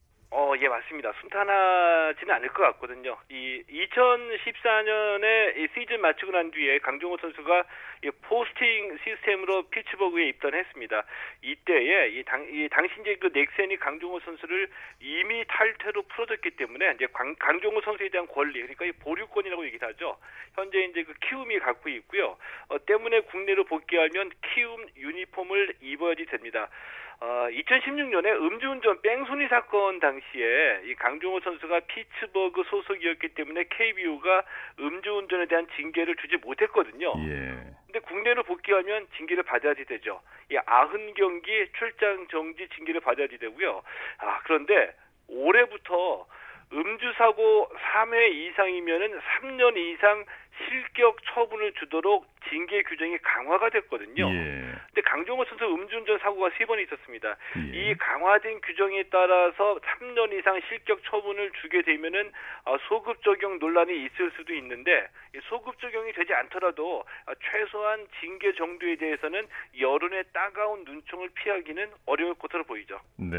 어, 0.56 0.58
예, 0.58 0.68
맞습니다. 0.68 1.12
순탄하지는 1.20 2.34
않을 2.34 2.48
것 2.48 2.62
같거든요. 2.62 3.18
이 3.28 3.62
2014년에 3.68 5.56
이 5.58 5.68
시즌 5.74 6.00
마치고 6.00 6.32
난 6.32 6.50
뒤에 6.50 6.78
강정호 6.78 7.18
선수가 7.18 7.64
이 8.04 8.10
포스팅 8.22 8.96
시스템으로 9.04 9.68
피츠버그에 9.68 10.28
입단했습니다. 10.28 11.04
이때에 11.42 12.08
이 12.08 12.24
당, 12.24 12.46
이 12.50 12.68
당시 12.70 12.94
이제 13.02 13.16
그 13.16 13.30
넥센이 13.34 13.76
강정호 13.76 14.20
선수를 14.20 14.70
이미 15.00 15.44
탈퇴로 15.46 16.02
풀어줬기 16.02 16.52
때문에 16.52 16.92
이제 16.94 17.06
강, 17.12 17.34
강정호 17.38 17.82
선수에 17.82 18.08
대한 18.08 18.26
권리, 18.26 18.60
그러니까 18.60 18.86
이 18.86 18.92
보류권이라고 18.92 19.66
얘기를 19.66 19.86
하죠. 19.88 20.16
현재 20.54 20.84
이제 20.84 21.02
그 21.02 21.12
키움이 21.20 21.58
갖고 21.58 21.90
있고요. 21.90 22.38
어, 22.68 22.84
때문에 22.86 23.20
국내로 23.20 23.64
복귀하면 23.64 24.30
키움 24.54 24.86
유니폼을 24.96 25.74
입어야지 25.82 26.24
됩니다. 26.26 26.70
어, 27.20 27.48
2016년에 27.50 28.26
음주운전 28.26 29.00
뺑소니 29.00 29.48
사건 29.48 30.00
당시에 30.00 30.82
이 30.84 30.94
강종호 30.96 31.40
선수가 31.40 31.80
피츠버그 31.80 32.64
소속이었기 32.64 33.28
때문에 33.28 33.64
KBO가 33.70 34.42
음주운전에 34.78 35.46
대한 35.46 35.66
징계를 35.76 36.16
주지 36.16 36.36
못했거든요. 36.36 37.14
예. 37.28 37.76
근데 37.86 38.00
국내로 38.00 38.42
복귀하면 38.42 39.06
징계를 39.16 39.44
받아야지 39.44 39.86
되죠. 39.86 40.20
이 40.50 40.58
아흔 40.66 41.14
경기 41.14 41.66
출장 41.78 42.26
정지 42.28 42.68
징계를 42.76 43.00
받아야지 43.00 43.38
되고요. 43.38 43.82
아, 44.18 44.40
그런데 44.44 44.94
올해부터 45.28 46.26
음주 46.72 47.12
사고 47.16 47.70
3회 47.92 48.30
이상이면은 48.32 49.18
3년 49.20 49.76
이상 49.76 50.24
실격 50.64 51.16
처분을 51.34 51.72
주도록 51.74 52.26
징계 52.48 52.82
규정이 52.82 53.18
강화가 53.18 53.68
됐거든요. 53.70 54.28
예. 54.32 54.72
근데 54.86 55.00
강정호 55.02 55.44
선수 55.46 55.64
음주운전 55.64 56.18
사고가 56.20 56.50
세 56.56 56.64
번 56.66 56.80
있었습니다. 56.80 57.36
예. 57.56 57.60
이 57.90 57.94
강화된 57.94 58.60
규정에 58.62 59.04
따라서 59.10 59.78
3년 59.80 60.32
이상 60.38 60.60
실격 60.68 61.02
처분을 61.04 61.52
주게 61.60 61.82
되면은 61.82 62.32
어, 62.64 62.76
소급 62.88 63.22
적용 63.22 63.58
논란이 63.58 64.04
있을 64.06 64.30
수도 64.36 64.54
있는데 64.54 65.08
이 65.34 65.38
소급 65.48 65.78
적용이 65.80 66.12
되지 66.12 66.32
않더라도 66.34 67.00
어, 67.00 67.32
최소한 67.52 68.06
징계 68.20 68.52
정도에 68.54 68.96
대해서는 68.96 69.46
여론의 69.78 70.24
따가운 70.32 70.84
눈총을 70.84 71.30
피하기는 71.34 71.90
어려울 72.06 72.34
것으로 72.34 72.64
보이죠. 72.64 72.98
네. 73.16 73.36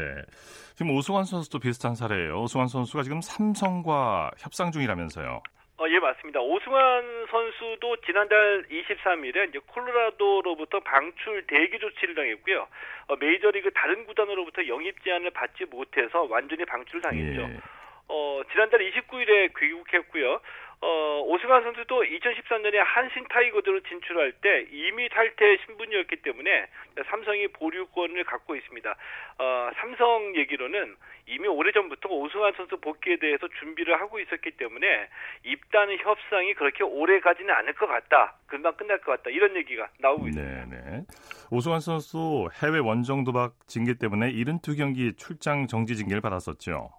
지금 0.74 0.90
오승환 0.92 1.24
선수도 1.24 1.58
비슷한 1.58 1.94
사례예요. 1.94 2.40
오승환 2.42 2.68
선수가 2.68 3.02
지금 3.02 3.20
삼성과 3.20 4.30
협상 4.38 4.70
중이라면서요. 4.70 5.42
어, 5.80 5.88
예, 5.88 6.00
맞습니다. 6.00 6.40
오승환 6.40 7.26
선수도 7.30 7.96
지난달 7.98 8.64
23일에 8.68 9.48
이제 9.48 9.60
콜로라도로부터 9.64 10.80
방출 10.80 11.46
대기 11.46 11.78
조치를 11.78 12.16
당했고요. 12.16 12.66
어, 13.06 13.16
메이저리그 13.16 13.70
다른 13.70 14.04
구단으로부터 14.04 14.66
영입 14.66 15.04
제안을 15.04 15.30
받지 15.30 15.64
못해서 15.66 16.26
완전히 16.28 16.64
방출을 16.64 17.00
당했죠. 17.00 17.42
예. 17.42 17.60
어, 18.08 18.42
지난달 18.50 18.80
29일에 18.80 19.56
귀국했고요. 19.56 20.40
어, 20.80 21.22
오승환 21.26 21.64
선수도 21.64 22.02
2013년에 22.02 22.76
한신 22.76 23.26
타이거즈로 23.28 23.80
진출할 23.80 24.32
때 24.40 24.66
이미 24.70 25.08
탈퇴 25.08 25.58
신분이었기 25.66 26.16
때문에 26.22 26.66
삼성이 27.10 27.48
보류권을 27.48 28.22
갖고 28.24 28.54
있습니다. 28.54 28.90
어, 29.38 29.70
삼성 29.80 30.36
얘기로는 30.36 30.96
이미 31.26 31.48
오래전부터 31.48 32.08
오승환 32.08 32.52
선수 32.56 32.80
복귀에 32.80 33.16
대해서 33.16 33.48
준비를 33.58 34.00
하고 34.00 34.20
있었기 34.20 34.52
때문에 34.52 35.08
입단 35.44 35.90
협상이 35.98 36.54
그렇게 36.54 36.84
오래 36.84 37.20
가지는 37.20 37.52
않을 37.54 37.74
것 37.74 37.86
같다. 37.86 38.36
금방 38.46 38.76
끝날 38.76 38.98
것 39.00 39.12
같다. 39.12 39.30
이런 39.30 39.56
얘기가 39.56 39.88
나오고 39.98 40.28
있습니다. 40.28 40.64
네, 40.66 40.76
네. 40.76 41.04
오승환 41.50 41.80
선수 41.80 42.48
해외 42.62 42.78
원정 42.78 43.24
도박 43.24 43.54
징계 43.66 43.94
때문에 43.94 44.32
72경기 44.32 45.16
출장 45.18 45.66
정지 45.66 45.96
징계를 45.96 46.20
받았었죠. 46.20 46.97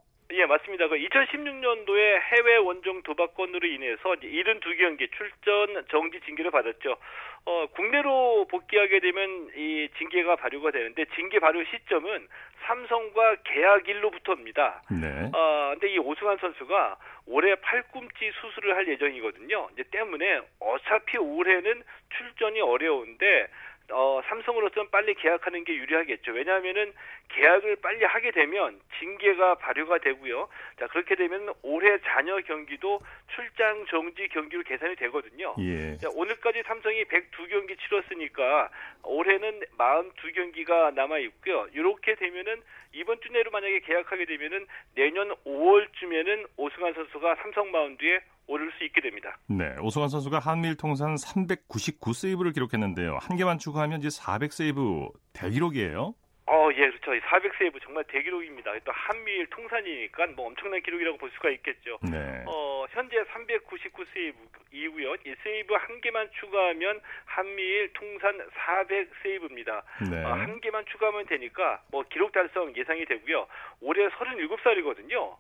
예, 0.50 0.53
맞습니다. 0.53 0.88
그 0.88 0.96
2016년도에 0.96 2.20
해외 2.20 2.56
원정 2.58 3.03
도박건으로 3.03 3.68
인해서 3.68 4.15
72 4.15 4.77
경기 4.77 5.08
출전 5.10 5.86
정지 5.91 6.20
징계를 6.22 6.50
받았죠. 6.50 6.98
어, 7.46 7.68
국내로 7.75 8.48
복귀하게 8.50 9.00
되면 9.00 9.50
이 9.56 9.88
징계가 10.00 10.36
발효가 10.38 10.72
되는데 10.72 11.06
징계 11.15 11.39
발효 11.39 11.63
시점은 11.63 12.27
삼성과 12.65 13.36
계약일로부터입니다. 13.44 14.82
네. 14.91 15.29
어, 15.34 15.70
근데 15.74 15.94
이 15.94 16.00
오승환 16.00 16.38
선수가 16.38 16.98
올해 17.27 17.56
팔꿈치 17.56 18.32
수술을 18.41 18.75
할 18.75 18.88
예정이거든요. 18.88 19.70
이제 19.74 19.84
때문에 19.91 20.41
어차피 20.60 21.18
올해는 21.18 21.84
출전이 22.18 22.60
어려운데 22.62 23.48
어, 23.91 24.22
삼성으로서는 24.27 24.89
빨리 24.91 25.13
계약하는 25.15 25.63
게 25.63 25.75
유리하겠죠. 25.75 26.31
왜냐하면은 26.31 26.93
계약을 27.29 27.77
빨리 27.77 28.05
하게 28.05 28.31
되면 28.31 28.79
징계가 29.00 29.55
발효가 29.55 30.00
되고요. 30.00 30.48
자 30.79 30.88
그렇게 30.88 31.15
되면 31.15 31.53
올해 31.62 32.00
잔여 32.01 32.39
경기도 32.41 33.00
출장 33.36 33.86
정지 33.88 34.27
경기로 34.29 34.63
계산이 34.63 34.96
되거든요. 34.96 35.55
예. 35.60 35.98
자, 35.98 36.10
오늘까지 36.13 36.63
삼성이 36.63 37.03
102경기 37.05 37.77
치렀으니까 37.79 38.69
올해는 39.03 39.62
42경기가 39.77 40.93
남아 40.93 41.19
있고요. 41.19 41.67
이렇게 41.74 42.15
되면은 42.15 42.62
이번 42.93 43.22
주 43.22 43.31
내로 43.31 43.51
만약에 43.51 43.79
계약하게 43.81 44.25
되면은 44.25 44.65
내년 44.96 45.29
5월쯤에는 45.46 46.48
오승환 46.58 46.93
선수가 46.93 47.36
삼성 47.36 47.72
마운드에 47.72 48.19
오를 48.50 48.72
수 48.77 48.84
있게 48.84 49.00
됩니다. 49.00 49.38
네, 49.48 49.75
오승환 49.79 50.10
선수가 50.10 50.39
한미일 50.39 50.75
통산 50.75 51.15
399 51.18 52.13
세이브를 52.13 52.51
기록했는데요. 52.51 53.20
한 53.22 53.38
개만 53.38 53.60
추가하면 53.60 54.00
이제 54.00 54.10
400 54.10 54.51
세이브 54.51 55.10
대기록이에요. 55.34 56.15
어, 56.48 56.70
예, 56.74 56.89
그렇죠. 56.89 57.12
400 57.29 57.53
세이브 57.60 57.79
정말 57.82 58.03
대기록입니다. 58.06 58.74
또 58.84 58.91
한미일 58.91 59.46
통산이니까 59.51 60.27
뭐 60.36 60.48
엄청난 60.48 60.82
기록이라고 60.82 61.20
볼 61.20 61.29
수가 61.36 61.51
있겠죠. 61.51 62.00
네. 62.01 62.44
어, 62.48 62.88
현재 62.89 63.24
399 63.32 64.06
세이브 64.13 64.38
이고요. 64.72 65.13
이 65.13 65.36
세이브 65.44 65.75
한 65.75 66.01
개만 66.01 66.27
추가하면 66.39 67.01
한미일 67.25 67.94
통산 67.94 68.41
400 68.56 69.12
세이브입니다. 69.22 69.84
네. 70.10 70.24
어, 70.24 70.29
한 70.29 70.60
개만 70.60 70.86
추가하면 70.88 71.27
되니까 71.27 71.84
뭐 71.91 72.03
기록 72.10 72.32
달성 72.32 72.75
예상이 72.75 73.06
되고요. 73.06 73.46
올해 73.82 74.08
37살이거든요. 74.10 75.36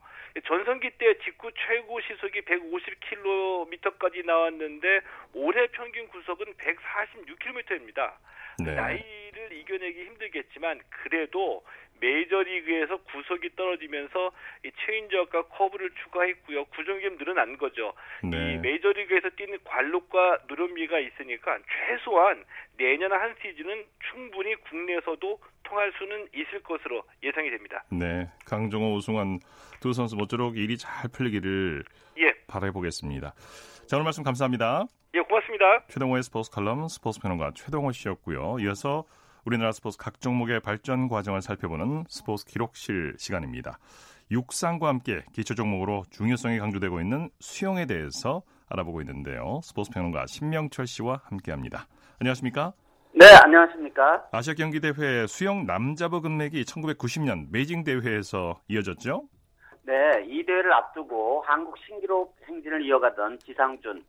전성기 0.45 0.91
때 0.91 1.17
직구 1.19 1.51
최고 1.67 1.99
시속이 2.01 2.41
150km까지 2.41 4.25
나왔는데 4.25 5.01
올해 5.33 5.67
평균 5.67 6.07
구속은 6.07 6.53
146km입니다. 6.53 8.13
네. 8.63 8.75
나이를 8.75 9.53
이겨내기 9.53 10.05
힘들겠지만 10.05 10.81
그래도 10.89 11.63
메이저리그에서 12.01 12.97
구속이 12.97 13.55
떨어지면서 13.55 14.31
이 14.63 14.71
체인지업과 14.85 15.43
커브를 15.47 15.89
추가했고요. 16.03 16.65
구종이 16.65 17.01
좀 17.01 17.17
늘어난 17.17 17.57
거죠. 17.57 17.93
네. 18.23 18.53
이 18.53 18.57
메이저리그에서 18.57 19.29
뛰는 19.31 19.59
관록과 19.63 20.39
노련미가 20.47 20.99
있으니까 20.99 21.59
최소한 21.87 22.45
내년 22.77 23.11
한 23.11 23.35
시즌은 23.41 23.85
충분히 24.11 24.55
국내에서도 24.55 25.39
통할 25.63 25.91
수는 25.97 26.27
있을 26.33 26.63
것으로 26.63 27.03
예상이 27.21 27.49
됩니다. 27.49 27.83
네. 27.91 28.27
강정호, 28.45 28.93
오승환 28.95 29.39
두 29.79 29.93
선수 29.93 30.15
모쪼록 30.15 30.57
일이 30.57 30.77
잘 30.77 31.09
풀리기를 31.09 31.83
예, 32.19 32.33
바라보겠습니다. 32.47 33.33
자, 33.87 33.95
오늘 33.95 34.03
말씀 34.03 34.23
감사합니다. 34.23 34.85
예, 35.15 35.19
고맙습니다. 35.21 35.85
최동호의 35.87 36.23
스포츠 36.23 36.51
칼럼 36.51 36.87
스포츠 36.87 37.19
평론가 37.19 37.51
최동호 37.55 37.91
씨였고요. 37.91 38.57
이어서 38.59 39.05
우리나라 39.45 39.71
스포츠 39.71 39.97
각 39.97 40.21
종목의 40.21 40.59
발전 40.59 41.07
과정을 41.07 41.41
살펴보는 41.41 42.05
스포츠 42.07 42.45
기록실 42.45 43.15
시간입니다. 43.17 43.79
육상과 44.31 44.87
함께 44.87 45.23
기초 45.33 45.55
종목으로 45.55 46.03
중요성이 46.11 46.59
강조되고 46.59 47.01
있는 47.01 47.29
수영에 47.39 47.87
대해서 47.87 48.43
알아보고 48.69 49.01
있는데요. 49.01 49.59
스포츠 49.63 49.89
평론가 49.91 50.25
신명철 50.27 50.85
씨와 50.85 51.21
함께합니다. 51.23 51.87
안녕하십니까? 52.19 52.73
네, 53.15 53.25
안녕하십니까? 53.43 54.27
아시아 54.31 54.53
경기 54.53 54.79
대회 54.79 55.25
수영 55.25 55.65
남자부 55.65 56.21
금맥이 56.21 56.63
1990년 56.63 57.51
베이징 57.51 57.83
대회에서 57.83 58.61
이어졌죠? 58.67 59.27
네, 59.89 60.23
이 60.27 60.45
대회를 60.45 60.71
앞두고 60.71 61.41
한국 61.47 61.75
신기록 61.79 62.37
행진을 62.43 62.83
이어가던 62.83 63.39
지상준, 63.39 64.05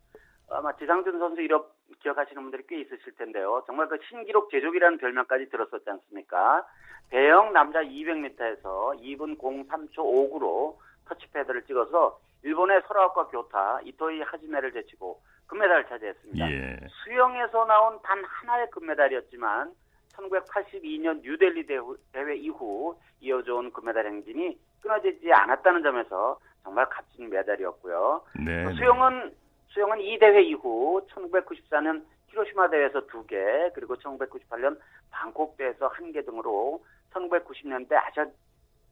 아마 0.51 0.71
지상준 0.73 1.17
선수 1.17 1.41
이름 1.41 1.63
기억하시는 2.03 2.39
분들이 2.39 2.61
꽤 2.67 2.81
있으실 2.81 3.15
텐데요. 3.15 3.63
정말 3.65 3.87
그 3.87 3.97
신기록 4.07 4.51
제조기라는 4.51 4.99
별명까지 4.99 5.49
들었었지 5.49 5.89
않습니까? 5.89 6.63
대형 7.09 7.51
남자 7.53 7.81
200m에서 7.81 9.01
2분 9.01 9.39
03초 9.39 9.95
59로 9.95 10.77
터치패드를 11.07 11.63
찍어서 11.63 12.19
일본의 12.43 12.83
설아과 12.87 13.29
교타 13.29 13.79
이토이 13.83 14.21
하지메를 14.21 14.73
제치고 14.73 15.19
금메달을 15.47 15.87
차지했습니다. 15.87 16.51
예. 16.51 16.77
수영에서 17.03 17.65
나온 17.65 17.99
단 18.03 18.23
하나의 18.23 18.69
금메달이었지만 18.69 19.73
1982년 20.13 21.23
뉴델리 21.23 21.65
대회 21.65 22.35
이후 22.35 22.95
이어져온 23.19 23.73
금메달 23.73 24.05
행진이 24.05 24.59
끊어지지 24.81 25.31
않았다는 25.31 25.83
점에서 25.83 26.39
정말 26.63 26.87
값진 26.89 27.29
메달이었고요. 27.29 28.21
네. 28.45 28.65
네. 28.65 28.73
수영은 28.73 29.33
수영은 29.67 30.01
이 30.01 30.19
대회 30.19 30.41
이후 30.41 31.01
1994년 31.11 32.03
히로시마 32.27 32.69
대회에서 32.69 33.07
두 33.07 33.25
개, 33.25 33.37
그리고 33.73 33.95
1998년 33.95 34.77
방콕 35.09 35.57
대회에서 35.57 35.87
한 35.87 36.11
개 36.11 36.23
등으로 36.23 36.83
1990년대 37.13 37.93
아시아 37.93 38.25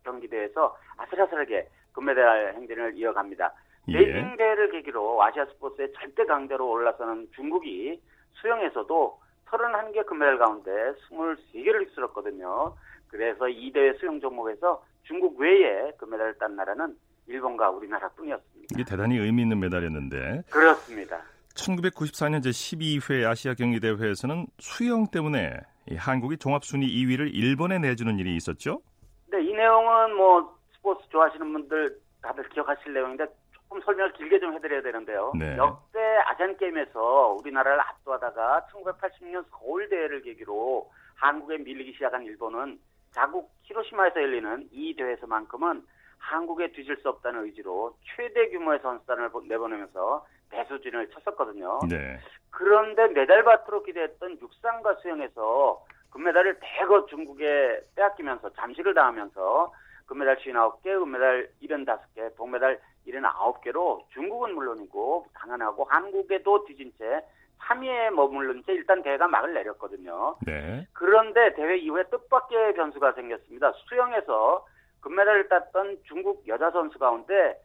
경기 0.04 0.28
대회에서 0.28 0.78
아슬아슬하게 0.98 1.68
금메달 1.94 2.54
행진을 2.56 2.96
이어갑니다. 2.96 3.54
예. 3.90 3.94
베이징 3.94 4.38
대회를 4.38 4.72
계기로 4.72 5.22
아시아 5.24 5.46
스포츠의 5.46 5.92
절대 5.94 6.26
강대로 6.26 6.70
올라서는 6.70 7.30
중국이 7.36 8.02
수영에서도 8.34 9.20
31개 9.48 10.06
금메달 10.06 10.38
가운데 10.38 10.72
23개를 11.10 11.82
휩쓸었거든요. 11.88 12.74
그래서 13.08 13.48
이 13.50 13.72
대회 13.72 13.94
수영 13.94 14.20
종목에서 14.20 14.84
중국 15.10 15.40
외에 15.40 15.92
금메달을 15.98 16.38
딴 16.38 16.56
나라는 16.56 16.96
일본과 17.26 17.72
우리나라뿐이었습니다. 17.72 18.68
이게 18.72 18.84
대단히 18.84 19.18
의미 19.18 19.42
있는 19.42 19.60
메달이었는데 19.60 20.44
그렇습니다. 20.52 21.20
1994년 21.56 22.42
제12회 22.42 23.28
아시아 23.28 23.56
경기 23.56 23.80
대회에서는 23.80 24.46
수영 24.60 25.08
때문에 25.08 25.58
이 25.90 25.96
한국이 25.96 26.38
종합 26.38 26.64
순위 26.64 26.86
2위를 26.88 27.34
일본에 27.34 27.80
내주는 27.80 28.20
일이 28.20 28.36
있었죠? 28.36 28.84
네, 29.32 29.42
이 29.42 29.52
내용은 29.52 30.16
뭐 30.16 30.56
스포츠 30.76 31.10
좋아하시는 31.10 31.54
분들 31.54 32.00
다들 32.22 32.48
기억하실 32.50 32.94
내용인데 32.94 33.26
조금 33.52 33.82
설명을 33.82 34.14
길게 34.14 34.40
좀 34.40 34.54
해드려야 34.54 34.84
되는데요. 34.84 35.34
네. 35.36 35.58
역대 35.58 36.00
아시안 36.28 36.56
게임에서 36.56 37.36
우리나라를 37.40 37.82
압도하다가 37.82 38.68
1980년 38.72 39.44
서울 39.50 39.90
대회를 39.90 40.22
계기로 40.22 40.88
한국에 41.16 41.58
밀리기 41.58 41.94
시작한 41.94 42.24
일본은 42.24 42.80
자국 43.12 43.52
히로시마에서 43.64 44.22
열리는 44.22 44.68
이 44.72 44.96
대회에서만큼은 44.96 45.86
한국에 46.18 46.72
뒤질 46.72 46.98
수 46.98 47.10
없다는 47.10 47.46
의지로 47.46 47.96
최대 48.04 48.50
규모의 48.50 48.80
선수단을 48.80 49.30
내보내면서 49.48 50.26
대수진을 50.50 51.10
쳤었거든요. 51.12 51.80
네. 51.90 52.20
그런데 52.50 53.08
메달 53.08 53.44
밭으로 53.44 53.84
기대했던 53.84 54.40
육상과 54.42 54.96
수영에서 54.96 55.86
금메달을 56.12 56.60
대거 56.60 57.06
중국에 57.06 57.82
빼앗기면서 57.96 58.54
잠식을 58.54 58.94
당하면서 58.94 59.72
금메달 60.08 60.38
59개, 60.38 60.88
은메달 60.88 61.50
75개, 61.62 62.36
동메달 62.36 62.80
79개로 63.08 64.04
중국은 64.10 64.56
물론이고 64.56 65.28
당연하고 65.36 65.84
한국에도 65.86 66.66
뒤진 66.66 66.92
채 66.98 67.24
3위에 67.62 68.12
머무른 68.12 68.64
채 68.64 68.74
일단 68.74 69.02
대회가 69.04 69.28
막을 69.28 69.54
내렸거든요. 69.54 70.36
네. 70.46 70.88
그런데 70.94 71.54
대회 71.54 71.78
이후에 71.78 72.04
뜻밖의 72.04 72.74
변수가 72.74 73.14
생겼습니다. 73.14 73.72
수영에서 73.88 74.66
금메달을 75.02 75.48
땄던 75.50 75.98
중국 76.08 76.48
여자 76.48 76.72
선수 76.72 76.98
가운데 76.98 77.56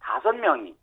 다섯 0.00 0.32
명이 0.32 0.74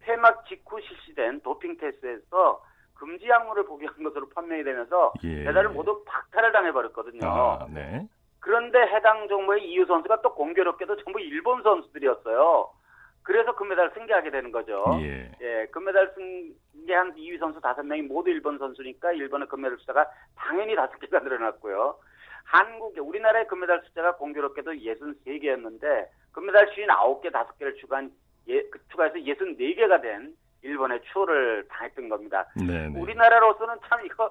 폐막 0.00 0.46
직후 0.46 0.80
실시된 0.80 1.40
도핑 1.40 1.76
테스트에서 1.78 2.62
금지 2.94 3.28
약물을 3.28 3.66
복용한 3.66 4.02
것으로 4.04 4.28
판명이 4.30 4.64
되면서 4.64 5.12
예. 5.24 5.44
메달을 5.44 5.70
모두 5.70 6.02
박탈을 6.06 6.52
당해버렸거든요. 6.52 7.26
아, 7.26 7.66
네. 7.70 8.06
그런데 8.40 8.78
해당 8.78 9.28
종목의 9.28 9.68
이유 9.68 9.84
선수가 9.86 10.22
또 10.22 10.34
공교롭게도 10.34 11.02
전부 11.02 11.20
일본 11.20 11.62
선수들이었어요. 11.62 12.70
그래서 13.26 13.56
금메달을 13.56 13.90
승계하게 13.92 14.30
되는 14.30 14.52
거죠. 14.52 14.84
예. 15.00 15.28
예, 15.40 15.66
금메달 15.72 16.14
승계한 16.14 17.16
2위 17.16 17.40
선수 17.40 17.60
5명이 17.60 18.06
모두 18.06 18.30
일본 18.30 18.56
선수니까 18.56 19.12
일본의 19.12 19.48
금메달 19.48 19.78
숫자가 19.78 20.08
당연히 20.36 20.76
5개가 20.76 21.24
늘어났고요. 21.24 21.98
한국의 22.44 23.02
우리나라의 23.02 23.48
금메달 23.48 23.82
숫자가 23.86 24.14
공교롭게도 24.14 24.74
63개였는데 24.74 26.06
금메달 26.30 26.70
59개 26.70 27.32
5개를 27.32 27.76
추가한 27.80 28.12
예, 28.46 28.62
그 28.70 28.78
추가해서 28.92 29.16
64개가 29.16 30.00
된 30.00 30.36
일본의 30.62 31.00
추월을 31.10 31.66
당했던 31.68 32.08
겁니다. 32.08 32.46
네. 32.54 32.86
네. 32.86 33.00
우리나라로서는 33.00 33.74
참 33.88 34.06
이거 34.06 34.30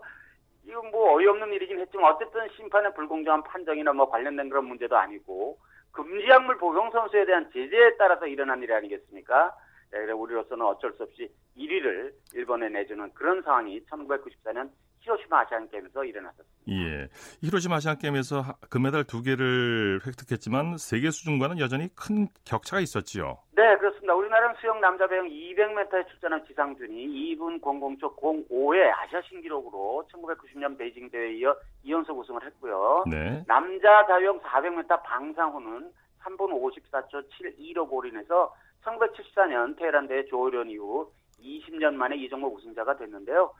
이거 0.63 0.81
뭐 0.83 1.17
어이없는 1.17 1.51
일이긴 1.51 1.81
했지만 1.81 2.13
어쨌든 2.13 2.47
심판의 2.55 2.93
불공정한 2.93 3.43
판정이나 3.43 3.91
뭐 3.91 4.09
관련된 4.09 4.47
그런 4.47 4.65
문제도 4.65 4.95
아니고 4.95 5.57
금지약물 5.95 6.57
복용 6.57 6.91
선수에 6.91 7.25
대한 7.25 7.49
제재에 7.51 7.95
따라서 7.97 8.27
일어난 8.27 8.61
일이 8.61 8.73
아니겠습니까? 8.73 9.55
네, 9.91 10.11
우리로서는 10.11 10.65
어쩔 10.65 10.91
수 10.93 11.03
없이 11.03 11.31
1위를 11.57 12.11
일본에 12.33 12.69
내주는 12.69 13.13
그런 13.13 13.41
상황이 13.43 13.81
1994년 13.85 14.69
히로시마 15.05 15.41
아시안 15.41 15.69
게임에서 15.69 16.03
일어났었습니다. 16.03 16.55
예. 16.69 17.07
히로시마 17.41 17.75
아시안 17.75 17.97
게임에서 17.97 18.43
금메달 18.69 19.03
두 19.03 19.21
개를 19.21 20.01
획득했지만 20.05 20.77
세계 20.77 21.11
수준과는 21.11 21.59
여전히 21.59 21.89
큰 21.95 22.27
격차가 22.43 22.81
있었지요. 22.81 23.37
네, 23.51 23.77
그렇습니다. 23.77 24.15
우리나라는 24.15 24.55
수영 24.59 24.81
남자 24.81 25.07
배영 25.07 25.27
200m에 25.27 26.07
출전한 26.09 26.43
지상준이 26.47 27.35
2분 27.37 27.61
00초 27.61 28.17
05의 28.17 28.91
아시아 28.97 29.21
신기록으로 29.29 30.07
1990년 30.11 30.77
베이징 30.77 31.11
대회에 31.11 31.35
이어 31.35 31.55
2연속 31.85 32.17
우승을 32.17 32.43
했고요. 32.43 33.03
네. 33.09 33.43
남자 33.47 34.05
자유형 34.07 34.39
400m 34.41 35.03
방상호는 35.03 35.91
3분 36.23 36.39
54초 36.39 37.29
72로 37.29 37.87
골인해서 37.87 38.53
1974년 38.83 39.77
테헤란 39.77 40.07
대회 40.07 40.25
조련 40.25 40.69
이후 40.69 41.11
20년 41.39 41.93
만에 41.93 42.15
이 42.15 42.27
종목 42.27 42.55
우승자가 42.55 42.97
됐는데요. 42.97 43.53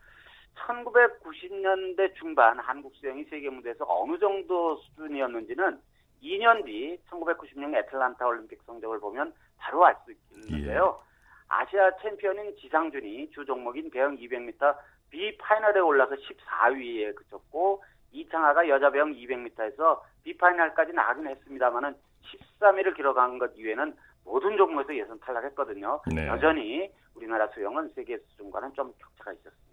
1990년대 0.55 2.15
중반 2.15 2.57
한국 2.59 2.95
수영이 2.95 3.25
세계 3.25 3.49
무대에서 3.49 3.85
어느 3.87 4.17
정도 4.19 4.77
수준이었는지는 4.77 5.79
2년 6.23 6.65
뒤 6.65 6.97
1996년 7.09 7.75
애틀란타 7.75 8.25
올림픽 8.25 8.61
성적을 8.65 8.99
보면 8.99 9.33
바로 9.57 9.85
알 9.85 9.95
수 10.05 10.13
있는데요. 10.41 10.99
예. 11.01 11.05
아시아 11.47 11.91
챔피언인 12.01 12.55
지상준이 12.57 13.29
주 13.31 13.45
종목인 13.45 13.89
배영 13.91 14.17
200m 14.17 14.75
B 15.09 15.37
파이널에 15.37 15.79
올라서 15.79 16.15
14위에 16.15 17.13
그쳤고 17.15 17.83
이창하가 18.11 18.67
여자 18.67 18.89
배영 18.89 19.13
200m에서 19.13 20.01
B 20.23 20.35
파이널까지 20.37 20.93
나가긴 20.93 21.27
했습니다만은 21.27 21.95
13위를 22.59 22.95
기록한 22.95 23.37
것 23.37 23.51
이외에는 23.55 23.95
모든 24.23 24.57
종목에서 24.57 24.95
예선 24.95 25.19
탈락했거든요. 25.19 26.01
네. 26.13 26.27
여전히 26.27 26.89
우리나라 27.13 27.47
수영은 27.49 27.91
세계 27.93 28.17
수준과는 28.17 28.73
좀 28.73 28.91
격차가 28.97 29.33
있었습니다. 29.33 29.64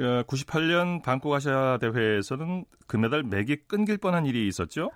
98년 0.00 1.02
방콕 1.02 1.32
아시아 1.34 1.78
대회에서는 1.78 2.64
금메달 2.86 3.22
맥이 3.24 3.66
끊길 3.68 3.98
뻔한 3.98 4.26
일이 4.26 4.46
있었죠? 4.46 4.90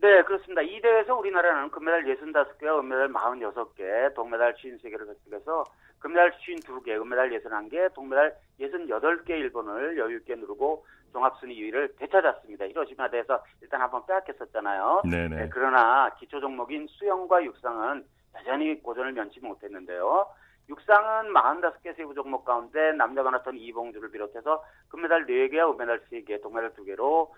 네, 0.00 0.22
그렇습니다. 0.22 0.62
이 0.62 0.80
대회에서 0.80 1.16
우리나라는 1.16 1.70
금메달 1.70 2.04
65개와 2.04 2.80
은메달 2.80 3.12
46개, 3.12 4.14
동메달 4.14 4.54
53개를 4.54 5.08
획득해서 5.08 5.64
금메달 5.98 6.32
52개, 6.32 6.90
은메달 7.00 7.30
61개, 7.30 7.92
동메달 7.94 8.36
68개 8.60 9.30
일본을 9.30 9.98
여유있게 9.98 10.36
누르고 10.36 10.84
종합순위 11.12 11.56
2위를 11.56 11.96
되찾았습니다. 11.98 12.66
히로시마 12.66 13.08
대에서 13.08 13.42
일단 13.62 13.80
한번 13.80 14.04
빼앗겼었잖아요. 14.06 15.02
네네. 15.10 15.36
네, 15.36 15.48
그러나 15.50 16.10
기초 16.18 16.40
종목인 16.40 16.86
수영과 16.88 17.42
육상은 17.42 18.04
여전히 18.36 18.80
고전을 18.82 19.12
면치 19.12 19.40
못했는데요. 19.40 20.26
육상은 20.68 21.32
45개 21.32 21.96
세부 21.96 22.14
종목 22.14 22.44
가운데 22.44 22.92
남자 22.92 23.22
마라톤 23.22 23.56
이봉주를 23.56 24.10
비롯해서 24.10 24.64
금메달 24.88 25.26
4개와 25.26 25.72
은메달 25.72 26.00
3개, 26.10 26.42
동메달 26.42 26.72
2개로 26.72 27.30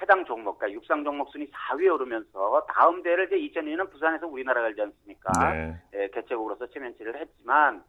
해당 0.00 0.24
종목, 0.24 0.58
그러니까 0.58 0.76
육상 0.76 1.04
종목 1.04 1.30
순위 1.30 1.50
4위에 1.50 1.92
오르면서 1.94 2.66
다음 2.68 3.02
대회를 3.02 3.32
이제 3.32 3.60
2002년 3.60 3.90
부산에서 3.90 4.26
우리나라가 4.26 4.66
열지 4.66 4.82
않습니까? 4.82 5.52
네. 5.52 5.80
예, 5.94 6.08
개최국으로서 6.08 6.66
체면치를 6.68 7.16
했지만 7.20 7.84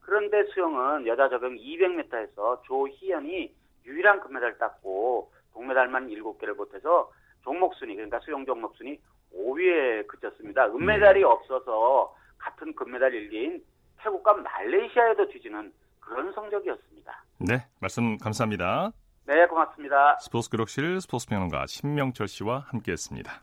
그런데 0.00 0.44
수영은 0.44 1.06
여자 1.06 1.28
적용 1.28 1.56
200m에서 1.56 2.62
조희연이 2.64 3.54
유일한 3.84 4.20
금메달을 4.20 4.58
땄고 4.58 5.32
동메달만 5.52 6.08
7개를 6.08 6.56
못해서 6.56 7.10
종목 7.42 7.74
순위, 7.74 7.94
그러니까 7.94 8.20
수영 8.20 8.44
종목 8.46 8.74
순위 8.76 8.98
5위에 9.34 10.06
그쳤습니다. 10.06 10.66
은메달이 10.66 11.20
네. 11.20 11.24
없어서 11.24 12.14
같은 12.38 12.74
금메달 12.74 13.12
1개인 13.12 13.62
태국과 14.02 14.34
말레이시아에도 14.34 15.28
뒤지는 15.28 15.72
그런 16.00 16.32
성적이었습니다. 16.32 17.24
네, 17.38 17.66
말씀 17.80 18.18
감사합니다. 18.18 18.92
네, 19.26 19.46
고맙습니다. 19.46 20.18
스포츠 20.20 20.50
기록실 20.50 21.00
스포츠 21.00 21.26
평론가 21.28 21.66
신명철 21.66 22.28
씨와 22.28 22.64
함께했습니다. 22.68 23.42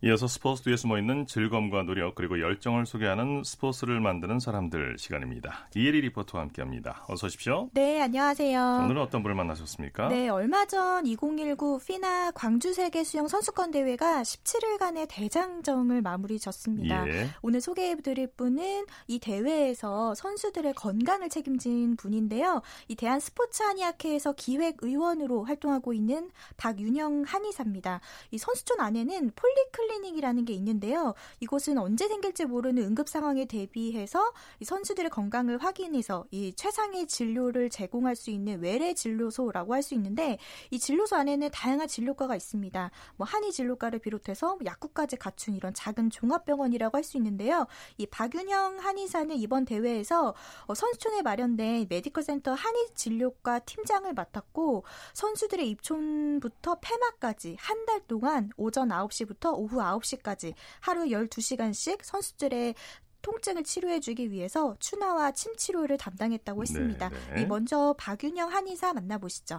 이어서 0.00 0.28
스포츠 0.28 0.62
뒤에 0.62 0.76
숨어 0.76 0.96
있는 0.96 1.26
즐거움과 1.26 1.82
노력 1.82 2.14
그리고 2.14 2.40
열정을 2.40 2.86
소개하는 2.86 3.42
스포츠를 3.44 3.98
만드는 3.98 4.38
사람들 4.38 4.96
시간입니다. 4.96 5.66
이혜리 5.74 6.02
리포터와 6.02 6.44
함께합니다. 6.44 7.04
어서 7.08 7.26
오십시오. 7.26 7.68
네, 7.72 8.00
안녕하세요. 8.00 8.82
오늘은 8.84 9.02
어떤 9.02 9.24
분을 9.24 9.34
만나셨습니까? 9.34 10.08
네, 10.08 10.28
얼마 10.28 10.66
전 10.66 11.04
2019 11.04 11.80
피나 11.84 12.30
광주 12.30 12.72
세계 12.74 13.02
수영 13.02 13.26
선수권 13.26 13.72
대회가 13.72 14.22
17일간의 14.22 15.08
대장정을 15.10 16.00
마무리 16.00 16.38
졌습니다. 16.38 17.04
예. 17.08 17.30
오늘 17.42 17.60
소개해드릴 17.60 18.28
분은 18.36 18.86
이 19.08 19.18
대회에서 19.18 20.14
선수들의 20.14 20.74
건강을 20.74 21.28
책임진 21.28 21.96
분인데요. 21.96 22.62
이 22.86 22.94
대한 22.94 23.18
스포츠 23.18 23.64
한의학회에서 23.64 24.34
기획 24.34 24.76
의원으로 24.80 25.42
활동하고 25.42 25.92
있는 25.92 26.30
박윤영 26.56 27.24
한의사입니다. 27.26 28.00
이 28.30 28.38
선수촌 28.38 28.80
안에는 28.80 29.32
폴리클 29.34 29.87
클리닉이라는 29.88 30.44
게 30.44 30.52
있는데요. 30.54 31.14
이곳은 31.40 31.78
언제 31.78 32.08
생길지 32.08 32.44
모르는 32.44 32.82
응급 32.84 33.08
상황에 33.08 33.46
대비해서 33.46 34.32
선수들의 34.62 35.10
건강을 35.10 35.58
확인해서 35.58 36.26
이 36.30 36.52
최상의 36.54 37.06
진료를 37.06 37.70
제공할 37.70 38.14
수 38.14 38.30
있는 38.30 38.60
외래 38.60 38.92
진료소라고 38.94 39.74
할 39.74 39.78
수 39.78 39.94
있는데 39.94 40.38
이 40.72 40.78
진료소 40.78 41.14
안에는 41.16 41.50
다양한 41.52 41.86
진료과가 41.86 42.34
있습니다. 42.34 42.90
뭐 43.16 43.24
한의 43.26 43.52
진료과를 43.52 44.00
비롯해서 44.00 44.56
뭐 44.56 44.58
약국까지 44.64 45.16
갖춘 45.16 45.54
이런 45.54 45.72
작은 45.72 46.10
종합병원이라고 46.10 46.96
할 46.96 47.04
수 47.04 47.16
있는데요. 47.16 47.66
이 47.96 48.04
박윤영 48.06 48.80
한의사는 48.80 49.34
이번 49.36 49.64
대회에서 49.64 50.34
어, 50.66 50.74
선수촌에 50.74 51.22
마련된 51.22 51.86
메디컬 51.88 52.22
센터 52.24 52.52
한의 52.52 52.88
진료과 52.94 53.60
팀장을 53.60 54.12
맡았고 54.12 54.84
선수들의 55.14 55.70
입촌부터 55.70 56.78
폐막까지 56.80 57.56
한 57.58 57.78
달 57.88 58.00
동안 58.06 58.50
오전 58.58 58.88
9시부터 58.90 59.54
오후 59.56 59.77
9시까지 59.78 60.54
하루 60.80 61.04
12시간씩 61.06 61.98
선수들의 62.02 62.74
통증을 63.22 63.64
치료해주기 63.64 64.30
위해서 64.30 64.76
추나와 64.78 65.32
침 65.32 65.54
치료를 65.56 65.98
담당했다고 65.98 66.62
했습니다. 66.62 67.08
네, 67.08 67.34
네. 67.34 67.46
먼저 67.46 67.94
박윤영 67.98 68.50
한의사 68.52 68.92
만나보시죠. 68.92 69.58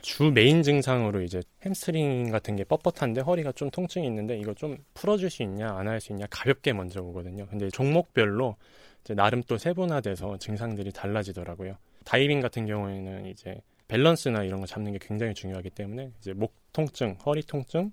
주 0.00 0.30
메인 0.32 0.62
증상으로 0.62 1.22
이제 1.22 1.42
햄스트링 1.66 2.30
같은 2.30 2.54
게 2.54 2.62
뻣뻣한데 2.62 3.26
허리가 3.26 3.50
좀 3.50 3.68
통증이 3.70 4.06
있는데 4.06 4.38
이거 4.38 4.54
좀 4.54 4.76
풀어줄 4.94 5.28
수 5.28 5.42
있냐 5.42 5.70
안 5.76 5.88
할 5.88 6.00
수 6.00 6.12
있냐 6.12 6.26
가볍게 6.30 6.72
먼저 6.72 7.00
오거든요. 7.02 7.46
근데 7.48 7.68
종목별로 7.68 8.56
이제 9.02 9.14
나름 9.14 9.42
또 9.42 9.58
세분화돼서 9.58 10.38
증상들이 10.38 10.92
달라지더라고요. 10.92 11.76
다이빙 12.04 12.40
같은 12.40 12.64
경우에는 12.66 13.26
이제 13.26 13.60
밸런스나 13.88 14.44
이런 14.44 14.60
거 14.60 14.66
잡는 14.66 14.92
게 14.92 14.98
굉장히 15.00 15.34
중요하기 15.34 15.70
때문에 15.70 16.12
이제 16.20 16.32
목 16.32 16.54
통증, 16.72 17.16
허리 17.26 17.42
통증, 17.42 17.90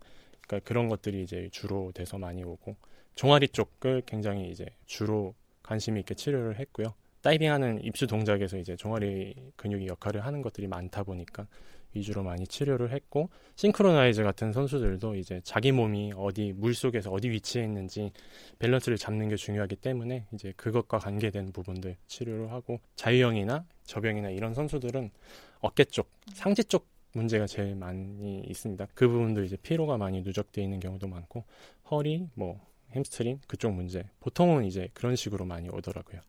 그러니까 0.48 0.68
그런 0.68 0.88
것들이 0.90 1.24
이제 1.24 1.50
주로 1.52 1.92
돼서 1.92 2.18
많이 2.18 2.44
오고 2.44 2.76
종아리 3.16 3.48
쪽을 3.50 4.04
굉장히 4.06 4.50
이제 4.50 4.66
주로 4.86 5.34
관심 5.64 5.98
있게 5.98 6.14
치료를 6.16 6.60
했고요. 6.60 6.94
다이빙하는 7.22 7.84
입수 7.84 8.06
동작에서 8.06 8.58
이제 8.58 8.76
종아리 8.76 9.34
근육이 9.56 9.88
역할을 9.88 10.24
하는 10.24 10.42
것들이 10.42 10.68
많다 10.68 11.04
보니까 11.04 11.48
위주로 11.96 12.24
많이 12.24 12.46
치료를 12.46 12.92
했고 12.92 13.30
싱크로나이즈 13.56 14.22
같은 14.22 14.54
선수들도 14.54 15.16
이제 15.16 15.42
자기 15.44 15.72
몸이 15.72 16.14
어디 16.16 16.54
물 16.54 16.76
속에서 16.76 17.10
어디 17.10 17.30
위치에 17.30 17.64
있는지 17.64 18.12
밸런스를 18.60 18.98
잡는 18.98 19.30
게 19.30 19.38
중요하기 19.38 19.78
때문에 19.78 20.26
이제 20.34 20.54
그것과 20.58 21.00
관계된 21.00 21.52
부분들 21.52 21.96
치료를 22.08 22.52
하고 22.52 22.80
자유형이나 22.96 23.66
접영이나 23.86 24.30
이런 24.30 24.54
선수들은 24.54 25.10
어깨 25.62 25.86
쪽, 25.86 26.12
상체 26.34 26.64
쪽 26.64 26.86
문제가 27.16 27.48
제일 27.48 27.76
많이 27.76 28.42
있습니다. 28.42 28.88
그 28.94 29.08
부분도 29.08 29.44
이제 29.44 29.56
피로가 29.56 29.98
많이 29.98 30.22
누적되어 30.22 30.64
있는 30.64 30.80
경우도 30.80 31.08
많고 31.08 31.46
허리, 31.90 32.28
뭐 32.34 32.60
햄스트링 32.92 33.40
그쪽 33.48 33.74
문제 33.74 34.04
보통은 34.20 34.66
이제 34.66 34.90
그런 34.94 35.16
식으로 35.16 35.46
많이 35.46 35.70
오더라고요. 35.70 36.22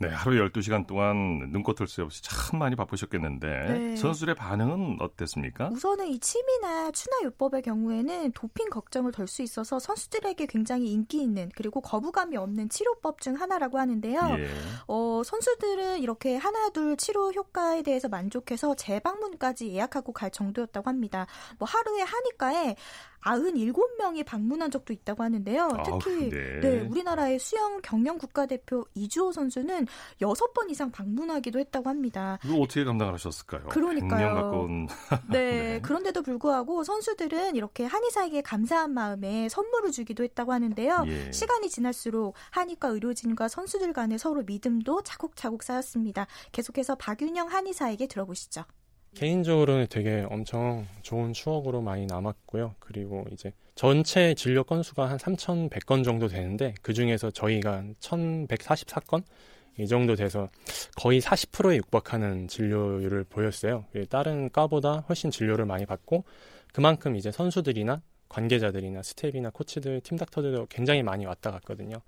네, 0.00 0.08
하루 0.08 0.48
12시간 0.48 0.86
동안 0.86 1.50
눈코 1.50 1.68
뜰 1.68 1.86
새 1.86 2.00
없이 2.00 2.22
참 2.22 2.58
많이 2.58 2.74
바쁘셨겠는데 2.74 3.46
네. 3.46 3.96
선수들의 3.96 4.34
반응은 4.34 4.96
어땠습니까? 4.98 5.68
우선은 5.68 6.06
이 6.06 6.18
침이나 6.18 6.90
추나 6.90 7.18
요법의 7.24 7.60
경우에는 7.60 8.32
도핑 8.32 8.70
걱정을 8.70 9.12
덜 9.12 9.28
수 9.28 9.42
있어서 9.42 9.78
선수들에게 9.78 10.46
굉장히 10.46 10.90
인기 10.90 11.20
있는 11.20 11.50
그리고 11.54 11.82
거부감이 11.82 12.34
없는 12.38 12.70
치료법 12.70 13.20
중 13.20 13.38
하나라고 13.38 13.78
하는데요. 13.78 14.36
예. 14.38 14.48
어, 14.88 15.20
선수들은 15.22 15.98
이렇게 15.98 16.36
하나 16.36 16.70
둘 16.70 16.96
치료 16.96 17.30
효과에 17.30 17.82
대해서 17.82 18.08
만족해서 18.08 18.74
재방문까지 18.76 19.68
예약하고 19.68 20.14
갈 20.14 20.30
정도였다고 20.30 20.88
합니다. 20.88 21.26
뭐 21.58 21.68
하루에 21.68 22.00
하니까에 22.00 22.74
97명이 23.22 24.24
방문한 24.24 24.70
적도 24.70 24.92
있다고 24.92 25.22
하는데요. 25.22 25.64
아, 25.64 25.82
특히 25.82 26.26
아, 26.26 26.30
네. 26.30 26.60
네, 26.60 26.80
우리나라의 26.80 27.38
수영 27.38 27.80
경영 27.82 28.18
국가대표 28.18 28.84
이주호 28.94 29.32
선수는 29.32 29.86
6번 30.20 30.70
이상 30.70 30.90
방문하기도 30.90 31.58
했다고 31.58 31.88
합니다. 31.88 32.38
이거 32.44 32.56
어떻게 32.58 32.84
감당을 32.84 33.14
하셨을까요? 33.14 33.68
그러니까요. 33.68 34.34
가까운... 34.34 34.86
네, 35.28 35.50
네, 35.70 35.80
그런데도 35.82 36.22
불구하고 36.22 36.84
선수들은 36.84 37.56
이렇게 37.56 37.84
한의사에게 37.84 38.42
감사한 38.42 38.92
마음에 38.92 39.48
선물을 39.48 39.92
주기도 39.92 40.24
했다고 40.24 40.52
하는데요. 40.52 41.04
예. 41.06 41.32
시간이 41.32 41.68
지날수록 41.68 42.34
한의과 42.50 42.88
의료진과 42.88 43.48
선수들 43.48 43.92
간의 43.92 44.18
서로 44.18 44.42
믿음도 44.42 45.02
차곡차곡 45.02 45.62
쌓였습니다. 45.62 46.26
계속해서 46.52 46.96
박윤영 46.96 47.48
한의사에게 47.48 48.06
들어보시죠. 48.06 48.64
개인적으로는 49.14 49.86
되게 49.90 50.24
엄청 50.30 50.86
좋은 51.02 51.32
추억으로 51.32 51.80
많이 51.82 52.06
남았고요. 52.06 52.76
그리고 52.78 53.24
이제 53.30 53.52
전체 53.74 54.34
진료 54.34 54.64
건수가 54.64 55.08
한 55.08 55.18
3,100건 55.18 56.04
정도 56.04 56.28
되는데 56.28 56.74
그 56.82 56.92
중에서 56.92 57.30
저희가 57.30 57.82
1,144건 58.00 59.22
이 59.78 59.86
정도 59.86 60.14
돼서 60.14 60.48
거의 60.96 61.20
40%에 61.20 61.76
육박하는 61.76 62.48
진료율을 62.48 63.24
보였어요. 63.24 63.84
다른 64.08 64.50
과보다 64.50 65.04
훨씬 65.08 65.30
진료를 65.30 65.64
많이 65.64 65.86
받고 65.86 66.24
그만큼 66.72 67.16
이제 67.16 67.30
선수들이나 67.30 68.02
관계자들이나 68.28 69.02
스텝이나 69.02 69.50
코치들, 69.50 70.02
팀 70.02 70.16
닥터들도 70.16 70.66
굉장히 70.66 71.02
많이 71.02 71.24
왔다 71.26 71.50
갔거든요. 71.50 72.00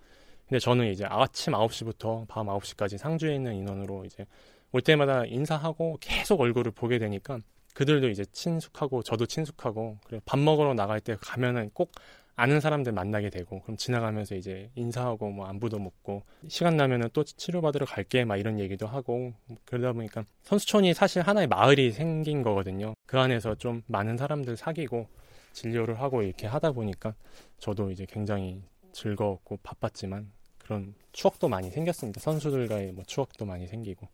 근데 0.48 0.60
저는 0.60 0.86
이제 0.90 1.04
아침 1.08 1.54
9시부터 1.54 2.28
밤 2.28 2.46
9시까지 2.46 2.98
상주에 2.98 3.34
있는 3.34 3.54
인원으로 3.54 4.04
이제 4.04 4.26
올 4.72 4.80
때마다 4.80 5.24
인사하고 5.26 5.98
계속 6.00 6.40
얼굴을 6.40 6.72
보게 6.72 6.98
되니까 6.98 7.38
그들도 7.74 8.08
이제 8.08 8.24
친숙하고 8.24 9.02
저도 9.02 9.26
친숙하고 9.26 9.98
그래 10.04 10.20
밥 10.24 10.38
먹으러 10.38 10.74
나갈 10.74 11.00
때 11.00 11.16
가면은 11.20 11.70
꼭 11.72 11.92
아는 12.35 12.61
사람들 12.61 12.92
만나게 12.92 13.28
되고 13.30 13.61
그럼 13.61 13.76
지나가면서 13.76 14.35
이제 14.35 14.70
인사하고 14.74 15.30
뭐 15.30 15.46
안부도 15.46 15.78
묻고 15.78 16.22
시간 16.48 16.76
나면은 16.76 17.11
또 17.12 17.24
치료받으러 17.24 17.85
갈게 17.85 18.24
막 18.24 18.37
이런 18.37 18.58
얘기도 18.58 18.87
하고 18.87 19.35
그러다 19.66 19.92
보니까 19.92 20.24
선수촌이 20.42 20.94
사실 20.94 21.22
하나의 21.22 21.46
마을이 21.46 21.92
생긴 21.92 22.42
거거든요. 22.42 22.94
그 23.06 23.18
안에서 23.18 23.54
좀 23.56 23.82
많은 23.87 24.16
사람들 24.16 24.56
사귀고 24.56 25.06
진료를 25.52 26.00
하고 26.00 26.22
이렇게 26.22 26.46
하다 26.46 26.72
보니까 26.72 27.14
저도 27.58 27.90
이제 27.90 28.06
굉장히 28.08 28.62
즐거웠고 28.92 29.58
바빴지만 29.62 30.32
그런 30.58 30.94
추억도 31.12 31.48
많이 31.48 31.70
생겼습니다. 31.70 32.20
선수들과의 32.20 32.92
뭐 32.92 33.04
추억도 33.06 33.44
많이 33.44 33.66
생기고 33.66 34.08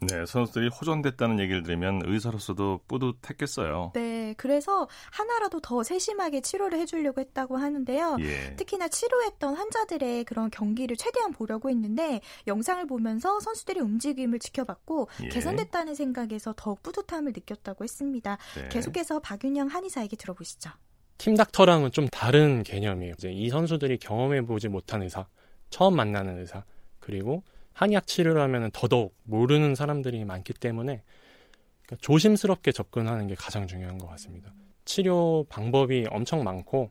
네, 0.00 0.26
선수들이 0.26 0.68
호전됐다는 0.68 1.40
얘기를 1.40 1.62
들으면 1.62 2.02
의사로서도 2.04 2.80
뿌듯했겠어요. 2.86 3.92
네, 3.94 4.34
그래서 4.36 4.88
하나라도 5.10 5.60
더 5.60 5.82
세심하게 5.82 6.42
치료를 6.42 6.78
해주려고 6.80 7.20
했다고 7.20 7.56
하는데요. 7.56 8.18
예. 8.20 8.56
특히나 8.56 8.88
치료했던 8.88 9.54
환자들의 9.54 10.24
그런 10.24 10.50
경기를 10.50 10.96
최대한 10.96 11.32
보려고 11.32 11.70
했는데 11.70 12.20
영상을 12.46 12.86
보면서 12.86 13.40
선수들의 13.40 13.82
움직임을 13.82 14.38
지켜봤고 14.38 15.08
예. 15.24 15.28
개선됐다는 15.28 15.94
생각에서 15.94 16.52
더욱 16.56 16.82
뿌듯함을 16.82 17.32
느꼈다고 17.32 17.84
했습니다. 17.84 18.36
네. 18.56 18.68
계속해서 18.68 19.20
박윤영 19.20 19.68
한의사에게 19.68 20.16
들어보시죠. 20.16 20.70
팀 21.18 21.34
닥터랑은 21.34 21.92
좀 21.92 22.08
다른 22.08 22.62
개념이에요. 22.62 23.14
이제 23.16 23.30
이 23.32 23.48
선수들이 23.48 23.98
경험해보지 23.98 24.68
못한 24.68 25.02
의사, 25.02 25.26
처음 25.70 25.96
만나는 25.96 26.38
의사, 26.38 26.64
그리고 27.00 27.42
한의학 27.76 28.06
치료를 28.06 28.40
하면 28.40 28.70
더더욱 28.72 29.14
모르는 29.24 29.74
사람들이 29.74 30.24
많기 30.24 30.54
때문에 30.54 31.02
그러니까 31.84 31.96
조심스럽게 32.00 32.72
접근하는 32.72 33.26
게 33.26 33.34
가장 33.34 33.66
중요한 33.66 33.98
것 33.98 34.06
같습니다. 34.08 34.50
치료 34.86 35.44
방법이 35.50 36.06
엄청 36.10 36.42
많고 36.42 36.90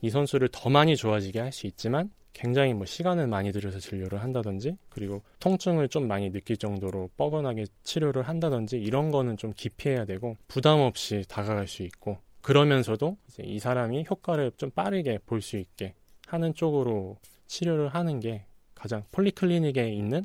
이 0.00 0.08
선수를 0.08 0.48
더 0.50 0.70
많이 0.70 0.96
좋아지게 0.96 1.38
할 1.38 1.52
수 1.52 1.66
있지만 1.66 2.10
굉장히 2.32 2.72
뭐 2.72 2.86
시간을 2.86 3.26
많이 3.26 3.52
들여서 3.52 3.78
진료를 3.78 4.22
한다든지 4.22 4.78
그리고 4.88 5.22
통증을 5.38 5.88
좀 5.90 6.08
많이 6.08 6.32
느낄 6.32 6.56
정도로 6.56 7.10
뻐근하게 7.18 7.66
치료를 7.82 8.22
한다든지 8.22 8.78
이런 8.78 9.10
거는 9.10 9.36
좀 9.36 9.52
기피해야 9.54 10.06
되고 10.06 10.38
부담 10.48 10.80
없이 10.80 11.24
다가갈 11.28 11.68
수 11.68 11.82
있고 11.82 12.16
그러면서도 12.40 13.18
이제 13.28 13.42
이 13.44 13.58
사람이 13.58 14.06
효과를 14.08 14.52
좀 14.56 14.70
빠르게 14.70 15.18
볼 15.26 15.42
수 15.42 15.58
있게 15.58 15.92
하는 16.26 16.54
쪽으로 16.54 17.18
치료를 17.48 17.88
하는 17.90 18.18
게 18.18 18.46
가장 18.82 19.04
폴리클리닉에 19.12 19.92
있는 19.92 20.24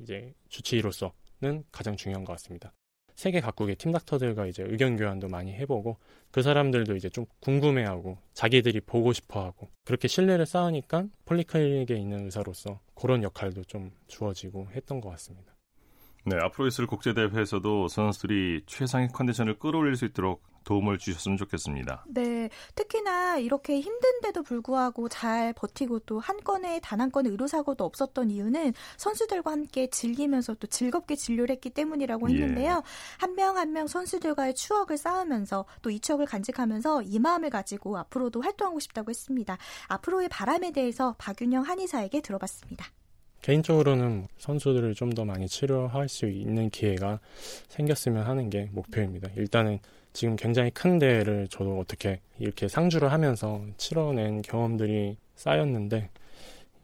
이제 0.00 0.34
주치의로서는 0.50 1.64
가장 1.72 1.96
중요한 1.96 2.26
것 2.26 2.34
같습니다. 2.34 2.74
세계 3.14 3.40
각국의 3.40 3.76
팀 3.76 3.90
닥터들과 3.90 4.44
이제 4.44 4.62
의견 4.64 4.98
교환도 4.98 5.28
많이 5.28 5.54
해보고 5.54 5.96
그 6.30 6.42
사람들도 6.42 6.94
이제 6.96 7.08
좀 7.08 7.24
궁금해하고 7.40 8.18
자기들이 8.34 8.80
보고 8.80 9.14
싶어하고 9.14 9.70
그렇게 9.86 10.08
신뢰를 10.08 10.44
쌓으니까 10.44 11.06
폴리클리닉에 11.24 11.98
있는 11.98 12.26
의사로서 12.26 12.80
그런 12.94 13.22
역할도 13.22 13.64
좀 13.64 13.90
주어지고 14.08 14.68
했던 14.72 15.00
것 15.00 15.08
같습니다. 15.12 15.56
네, 16.26 16.36
앞으로 16.36 16.66
있을 16.66 16.86
국제대회에서도 16.86 17.88
선수들이 17.88 18.64
최상의 18.66 19.08
컨디션을 19.08 19.58
끌어올릴 19.58 19.96
수 19.96 20.04
있도록 20.04 20.42
도움을 20.66 20.98
주셨으면 20.98 21.38
좋겠습니다. 21.38 22.04
네, 22.08 22.50
특히나 22.74 23.38
이렇게 23.38 23.80
힘든데도 23.80 24.42
불구하고 24.42 25.08
잘 25.08 25.54
버티고 25.54 26.00
또 26.00 26.18
한 26.18 26.36
건에 26.42 26.80
단 26.82 27.00
한 27.00 27.10
건의 27.12 27.30
의료사고도 27.32 27.84
없었던 27.84 28.30
이유는 28.30 28.72
선수들과 28.96 29.52
함께 29.52 29.88
즐기면서 29.88 30.54
또 30.54 30.66
즐겁게 30.66 31.14
진료를 31.14 31.54
했기 31.54 31.70
때문이라고 31.70 32.28
했는데요. 32.28 32.72
예. 32.72 32.82
한명 33.18 33.56
한명 33.56 33.86
선수들과의 33.86 34.54
추억을 34.54 34.96
쌓으면서 34.98 35.64
또 35.82 35.90
이 35.90 36.00
추억을 36.00 36.26
간직하면서 36.26 37.02
이 37.02 37.18
마음을 37.18 37.48
가지고 37.50 37.96
앞으로도 37.98 38.42
활동하고 38.42 38.80
싶다고 38.80 39.10
했습니다. 39.10 39.56
앞으로의 39.88 40.28
바람에 40.28 40.72
대해서 40.72 41.14
박윤영 41.18 41.62
한의사에게 41.62 42.20
들어봤습니다. 42.22 42.86
개인적으로는 43.46 44.26
선수들을 44.38 44.94
좀 44.94 45.06
더 45.14 45.24
많이 45.24 45.46
치료할 45.46 46.08
수 46.08 46.26
있는 46.26 46.68
기회가 46.68 47.20
생겼으면 47.68 48.26
하는 48.26 48.50
게 48.50 48.68
목표입니다. 48.72 49.30
일단은 49.36 49.78
지금 50.12 50.34
굉장히 50.34 50.70
큰 50.72 50.98
대회를 50.98 51.46
저도 51.48 51.78
어떻게 51.78 52.20
이렇게 52.40 52.66
상주를 52.66 53.12
하면서 53.12 53.64
치러낸 53.76 54.42
경험들이 54.42 55.16
쌓였는데 55.36 56.10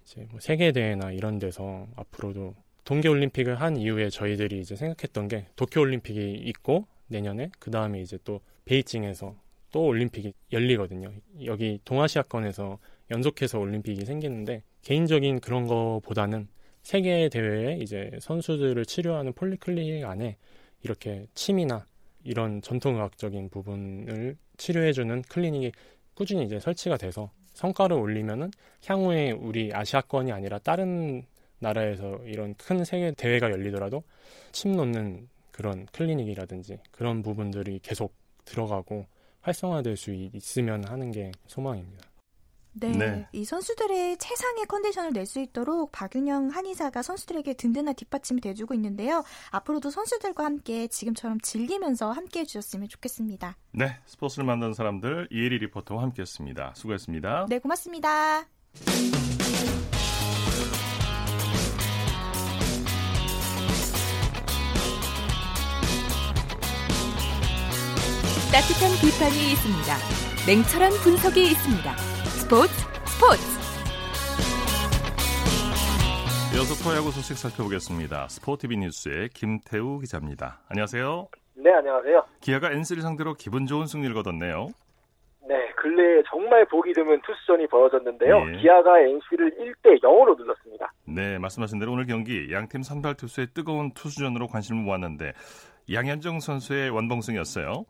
이제 0.04 0.26
뭐 0.30 0.38
세계 0.38 0.70
대회나 0.70 1.10
이런 1.10 1.40
데서 1.40 1.88
앞으로도 1.96 2.54
동계 2.84 3.08
올림픽을 3.08 3.60
한 3.60 3.76
이후에 3.76 4.08
저희들이 4.08 4.60
이제 4.60 4.76
생각했던 4.76 5.26
게 5.26 5.46
도쿄 5.56 5.80
올림픽이 5.80 6.32
있고 6.46 6.86
내년에 7.08 7.50
그 7.58 7.72
다음에 7.72 8.00
이제 8.00 8.18
또 8.24 8.40
베이징에서 8.66 9.34
또 9.72 9.84
올림픽이 9.84 10.32
열리거든요. 10.52 11.12
여기 11.44 11.80
동아시아권에서 11.84 12.78
연속해서 13.10 13.58
올림픽이 13.58 14.04
생기는데 14.04 14.62
개인적인 14.82 15.40
그런 15.40 15.66
거보다는 15.66 16.48
세계 16.82 17.28
대회에 17.28 17.78
이제 17.80 18.10
선수들을 18.20 18.84
치료하는 18.84 19.32
폴리클리닉 19.32 20.04
안에 20.04 20.36
이렇게 20.82 21.26
침이나 21.34 21.86
이런 22.24 22.60
전통의학적인 22.60 23.50
부분을 23.50 24.36
치료해주는 24.56 25.22
클리닉이 25.22 25.72
꾸준히 26.14 26.44
이제 26.44 26.58
설치가 26.58 26.96
돼서 26.96 27.30
성과를 27.54 27.96
올리면은 27.96 28.50
향후에 28.84 29.32
우리 29.32 29.70
아시아권이 29.72 30.32
아니라 30.32 30.58
다른 30.58 31.24
나라에서 31.58 32.18
이런 32.24 32.54
큰 32.54 32.84
세계 32.84 33.12
대회가 33.12 33.50
열리더라도 33.50 34.02
침 34.50 34.76
놓는 34.76 35.28
그런 35.52 35.86
클리닉이라든지 35.86 36.78
그런 36.90 37.22
부분들이 37.22 37.78
계속 37.82 38.14
들어가고 38.44 39.06
활성화될 39.42 39.96
수 39.96 40.12
있으면 40.12 40.84
하는 40.84 41.12
게 41.12 41.30
소망입니다. 41.46 42.11
네, 42.74 42.88
네, 42.90 43.28
이 43.32 43.44
선수들의 43.44 44.16
최상의 44.18 44.66
컨디션을 44.66 45.12
낼 45.12 45.26
수 45.26 45.38
있도록 45.40 45.92
박윤영 45.92 46.48
한의사가 46.50 47.00
선수들에게 47.02 47.54
든든한 47.54 47.94
뒷받침이 47.94 48.40
돼주고 48.40 48.74
있는데요. 48.74 49.22
앞으로도 49.50 49.90
선수들과 49.90 50.44
함께 50.44 50.88
지금처럼 50.88 51.40
즐기면서 51.40 52.10
함께 52.10 52.40
해 52.40 52.44
주셨으면 52.44 52.88
좋겠습니다. 52.88 53.56
네, 53.72 53.98
스포츠를 54.06 54.44
만드는 54.44 54.74
사람들 54.74 55.28
이혜리 55.30 55.58
리포터와 55.58 56.02
함께 56.02 56.22
했습니다. 56.22 56.72
수고했습니다. 56.74 57.46
네, 57.48 57.58
고맙습니다. 57.60 58.46
따뜻한 68.52 68.90
비판이 69.00 69.52
있습니다. 69.52 69.96
냉철한 70.46 70.92
분석이 71.02 71.42
있습니다. 71.52 72.11
스포츠 72.52 72.74
스포츠 73.06 73.42
이어서 76.54 76.84
프로야구 76.84 77.10
소식 77.10 77.38
살펴보겠습니다. 77.38 78.28
스포티비 78.28 78.76
뉴스의 78.76 79.30
김태우 79.30 79.98
기자입니다. 80.00 80.60
안녕하세요. 80.68 81.28
네, 81.54 81.72
안녕하세요. 81.72 82.26
기아가 82.42 82.70
NC를 82.72 83.00
상대로 83.00 83.32
기분 83.32 83.64
좋은 83.64 83.86
승리를 83.86 84.14
거뒀네요. 84.14 84.68
네, 85.48 85.72
근래에 85.76 86.22
정말 86.28 86.66
보기 86.66 86.92
드문 86.92 87.22
투수전이 87.22 87.68
벌어졌는데요. 87.68 88.44
예. 88.46 88.60
기아가 88.60 89.00
NC를 89.00 89.52
1대 89.56 90.02
0으로 90.02 90.36
눌렀습니다. 90.36 90.92
네, 91.06 91.38
말씀하신 91.38 91.78
대로 91.78 91.92
오늘 91.92 92.04
경기 92.04 92.52
양팀 92.52 92.82
선발 92.82 93.14
투수의 93.14 93.46
뜨거운 93.54 93.92
투수전으로 93.94 94.48
관심을 94.48 94.82
모았는데 94.82 95.32
양현종 95.90 96.40
선수의 96.40 96.90
완봉승이었어요. 96.90 97.86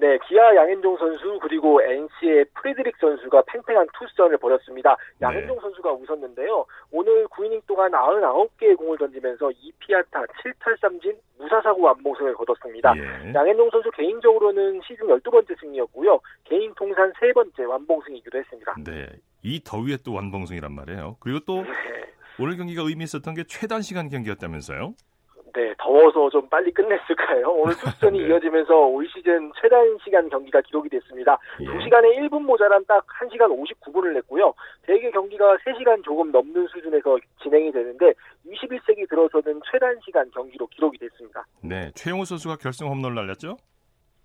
네, 0.00 0.16
기아 0.28 0.54
양현종 0.54 0.96
선수 0.96 1.38
그리고 1.42 1.82
NC의 1.82 2.44
프리드릭 2.54 2.96
선수가 2.98 3.42
팽팽한 3.48 3.88
투수전을 3.98 4.38
벌였습니다. 4.38 4.96
양현종 5.20 5.56
네. 5.56 5.60
선수가 5.60 5.92
웃었는데요. 5.92 6.64
오늘 6.92 7.26
9이닝 7.26 7.66
동안 7.66 7.90
99개의 7.90 8.76
공을 8.76 8.96
던지면서 8.98 9.48
2피안타 9.48 10.26
7탈삼진 10.28 11.16
무사사구 11.38 11.82
완봉승을 11.82 12.34
거뒀습니다. 12.34 12.94
예. 12.96 13.34
양현종 13.34 13.70
선수 13.70 13.90
개인적으로는 13.90 14.80
시즌 14.86 15.06
12번째 15.08 15.58
승리였고요. 15.60 16.20
개인 16.44 16.72
통산 16.74 17.12
세 17.18 17.32
번째 17.32 17.64
완봉승이기도 17.64 18.38
했습니다. 18.38 18.76
네, 18.84 19.08
이 19.42 19.60
더위에 19.64 19.96
또 20.04 20.14
완봉승이란 20.14 20.72
말이에요. 20.72 21.16
그리고 21.18 21.40
또 21.40 21.62
네. 21.62 21.68
오늘 22.38 22.56
경기가 22.56 22.82
의미 22.82 23.02
있었던 23.02 23.34
게 23.34 23.42
최단 23.42 23.82
시간 23.82 24.08
경기였다면서요? 24.08 24.94
네, 25.58 25.74
더워서 25.76 26.30
좀 26.30 26.48
빨리 26.48 26.70
끝냈을까요? 26.72 27.48
오늘 27.50 27.74
투수전이 27.74 28.16
네. 28.22 28.28
이어지면서 28.28 28.72
올 28.76 29.08
시즌 29.08 29.50
최단 29.60 29.98
시간 30.04 30.28
경기가 30.28 30.60
기록이 30.60 30.88
됐습니다. 30.88 31.36
예. 31.60 31.64
2시간에 31.66 32.16
1분 32.16 32.42
모자란 32.42 32.84
딱 32.86 33.04
1시간 33.08 33.50
59분을 33.50 34.14
냈고요. 34.14 34.54
대개 34.82 35.10
경기가 35.10 35.56
3시간 35.56 36.04
조금 36.04 36.30
넘는 36.30 36.68
수준에서 36.68 37.18
진행이 37.42 37.72
되는데 37.72 38.12
21세기 38.46 39.08
들어서는 39.10 39.60
최단 39.68 39.98
시간 40.04 40.30
경기로 40.30 40.68
기록이 40.68 40.96
됐습니다. 40.98 41.44
네, 41.60 41.90
최형우 41.96 42.24
선수가 42.24 42.58
결승 42.60 42.86
홈런을 42.86 43.16
날렸죠? 43.16 43.56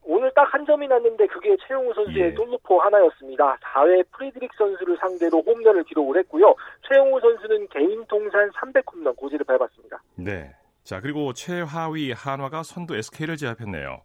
오늘 0.05 0.29
딱 0.35 0.53
한 0.53 0.63
점이 0.67 0.87
났는데 0.87 1.25
그게 1.27 1.57
최형우 1.65 1.95
선수의 1.95 2.25
예. 2.27 2.31
솔로포 2.35 2.79
하나였습니다. 2.79 3.57
4회 3.73 4.05
프리드릭 4.11 4.51
선수를 4.55 4.97
상대로 4.97 5.41
홈런을 5.41 5.83
기록을 5.85 6.17
했고요. 6.19 6.53
최형우 6.87 7.19
선수는 7.21 7.69
개인 7.69 8.05
통산 8.05 8.51
300홈런 8.51 9.15
고지를 9.15 9.43
밟았습니다. 9.45 9.99
네. 10.17 10.53
자, 10.83 10.99
그리고 10.99 11.31
최하위 11.31 12.11
한화가 12.11 12.63
선두 12.63 12.95
SK를 12.95 13.37
제압했네요. 13.37 14.01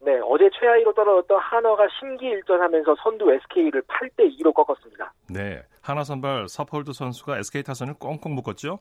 네, 0.00 0.20
어제 0.24 0.50
최하위로 0.58 0.92
떨어졌던 0.92 1.38
한화가 1.38 1.86
심기일전하면서 1.98 2.96
선두 3.02 3.32
SK를 3.32 3.82
8대 3.82 4.38
2로 4.38 4.52
꺾었습니다. 4.52 5.12
네, 5.30 5.62
한화 5.80 6.04
선발 6.04 6.48
서폴드 6.48 6.92
선수가 6.92 7.38
SK 7.38 7.62
타선을 7.62 7.94
꽁꽁 7.94 8.34
묶었죠? 8.34 8.78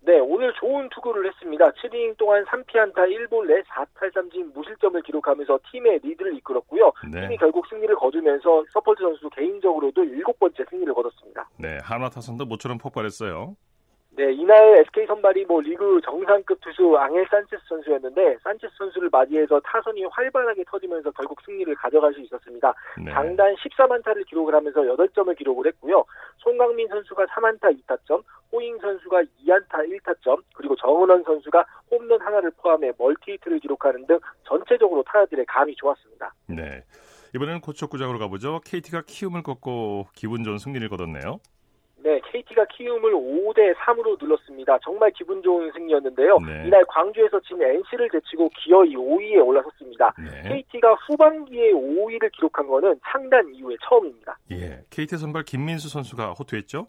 네, 0.00 0.18
오늘 0.18 0.52
좋은 0.54 0.88
투구를 0.90 1.26
했습니다. 1.28 1.70
7이닝 1.70 2.16
동안 2.18 2.44
3피안타 2.44 2.94
1볼넷 2.94 3.62
4탈삼진 3.62 4.52
무실점을 4.52 5.00
기록하면서 5.02 5.58
팀의 5.70 6.00
리드를 6.02 6.36
이끌었고요. 6.38 6.92
네. 7.10 7.22
팀이 7.22 7.36
결국 7.38 7.66
승리를 7.68 7.94
거두면서 7.94 8.64
서폴드 8.72 9.00
선수 9.00 9.30
개인적으로도 9.30 10.02
7번째 10.02 10.68
승리를 10.68 10.92
거뒀습니다. 10.92 11.48
네, 11.58 11.78
한화 11.82 12.10
타선도 12.10 12.44
모처럼 12.46 12.78
폭발했어요. 12.78 13.54
네, 14.16 14.32
이날 14.32 14.78
SK 14.86 15.06
선발이 15.06 15.44
뭐 15.46 15.60
리그 15.60 16.00
정상급 16.04 16.60
투수 16.60 16.96
앙헬 16.96 17.26
산체스 17.28 17.62
선수였는데 17.68 18.38
산체스 18.44 18.72
선수를 18.78 19.08
맞이해서 19.10 19.58
타선이 19.60 20.04
활발하게 20.04 20.62
터지면서 20.68 21.10
결국 21.10 21.40
승리를 21.44 21.74
가져갈 21.74 22.14
수 22.14 22.20
있었습니다. 22.20 22.72
네. 23.04 23.10
장단 23.10 23.54
14만타를 23.56 24.24
기록을 24.26 24.54
하면서 24.54 24.82
8점을 24.82 25.36
기록을 25.36 25.66
했고요. 25.66 26.04
송강민 26.38 26.86
선수가 26.88 27.26
3안타 27.26 27.76
2타점, 27.80 28.22
호잉 28.52 28.78
선수가 28.78 29.22
2안타 29.44 29.88
1타점, 29.90 30.40
그리고 30.54 30.76
정은원 30.76 31.24
선수가 31.24 31.64
홈런 31.90 32.20
하나를 32.20 32.52
포함해 32.58 32.92
멀티히트를 32.96 33.58
기록하는 33.58 34.06
등 34.06 34.20
전체적으로 34.44 35.02
타자들의 35.02 35.44
감이 35.46 35.74
좋았습니다. 35.74 36.32
네. 36.46 36.84
이번에는 37.34 37.60
고척구장으로 37.62 38.20
가보죠. 38.20 38.60
KT가 38.64 39.02
키움을 39.06 39.42
꺾고 39.42 40.06
기분 40.14 40.44
좋은 40.44 40.58
승리를 40.58 40.88
거뒀네요. 40.88 41.40
네, 42.04 42.20
KT가 42.20 42.66
키움을 42.66 43.12
5대 43.12 43.74
3으로 43.76 44.22
눌렀습니다. 44.22 44.78
정말 44.84 45.10
기분 45.12 45.42
좋은 45.42 45.72
승리였는데요. 45.72 46.38
네. 46.40 46.64
이날 46.66 46.84
광주에서 46.84 47.40
진 47.40 47.62
NC를 47.62 48.10
제치고 48.10 48.50
기어이 48.50 48.94
5위에 48.94 49.42
올라섰습니다. 49.42 50.12
네. 50.18 50.42
KT가 50.50 50.92
후반기에 51.06 51.72
5위를 51.72 52.30
기록한 52.32 52.66
것은 52.66 53.00
창단 53.10 53.54
이후에 53.54 53.76
처음입니다. 53.88 54.38
예, 54.50 54.84
KT 54.90 55.16
선발 55.16 55.44
김민수 55.44 55.88
선수가 55.88 56.32
호투했죠? 56.32 56.86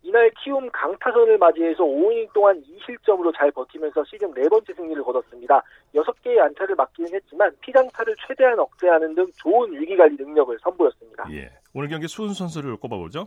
이날 0.00 0.30
키움 0.42 0.70
강타선을 0.70 1.36
맞이해서 1.36 1.82
5이닝 1.84 2.32
동안 2.32 2.62
2실점으로 2.62 3.36
잘 3.36 3.50
버티면서 3.50 4.04
시즌 4.04 4.32
네 4.32 4.48
번째 4.48 4.72
승리를 4.72 5.02
거뒀습니다. 5.02 5.62
6개의 5.94 6.38
안타를 6.38 6.76
맞기는 6.76 7.12
했지만 7.12 7.54
피장타를 7.60 8.16
최대한 8.26 8.58
억제하는 8.58 9.14
등 9.14 9.26
좋은 9.36 9.70
위기관리 9.78 10.16
능력을 10.18 10.56
선보였습니다. 10.62 11.26
예, 11.32 11.50
오늘 11.74 11.88
경기 11.90 12.08
수훈 12.08 12.32
선수를 12.32 12.78
꼽아보죠. 12.78 13.26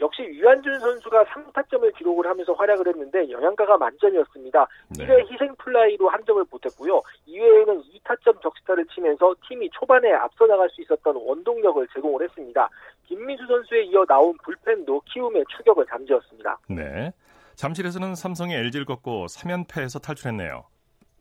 역시 0.00 0.22
유한준 0.22 0.78
선수가 0.80 1.24
3타점을 1.24 1.96
기록을 1.96 2.26
하면서 2.26 2.52
활약을 2.52 2.88
했는데 2.88 3.30
영양가가 3.30 3.76
만점이었습니다. 3.76 4.66
네. 4.98 5.04
1회 5.04 5.30
희생 5.30 5.54
플라이로 5.56 6.08
한 6.08 6.24
점을 6.24 6.42
보탰고요. 6.44 7.02
2회에는 7.28 7.82
2타점 7.84 8.40
적시타를 8.42 8.86
치면서 8.86 9.34
팀이 9.48 9.68
초반에 9.70 10.12
앞서 10.12 10.46
나갈 10.46 10.68
수 10.70 10.80
있었던 10.82 11.16
원동력을 11.16 11.86
제공을 11.94 12.24
했습니다. 12.24 12.68
김민수 13.06 13.46
선수에 13.46 13.82
이어 13.84 14.04
나온 14.06 14.36
불펜도 14.38 15.02
키움의 15.06 15.44
추격을 15.56 15.86
잠재웠습니다. 15.86 16.58
네. 16.68 17.12
잠실에서는 17.56 18.14
삼성이 18.14 18.54
LG를 18.54 18.86
꺾고 18.86 19.26
3연패에서 19.26 20.02
탈출했네요. 20.02 20.64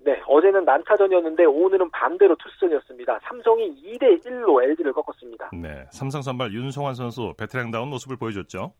네, 0.01 0.21
어제는 0.27 0.63
난타전이었는데 0.65 1.45
오늘은 1.45 1.89
반대로 1.91 2.35
투수전이었습니다. 2.35 3.19
삼성이 3.23 3.75
2대 3.83 4.23
1로 4.23 4.63
LG를 4.63 4.93
꺾었습니다. 4.93 5.49
네, 5.53 5.85
삼성 5.91 6.21
선발 6.21 6.53
윤성환 6.53 6.95
선수 6.95 7.33
베테랑다운 7.37 7.89
모습을 7.89 8.15
보여줬죠. 8.17 8.73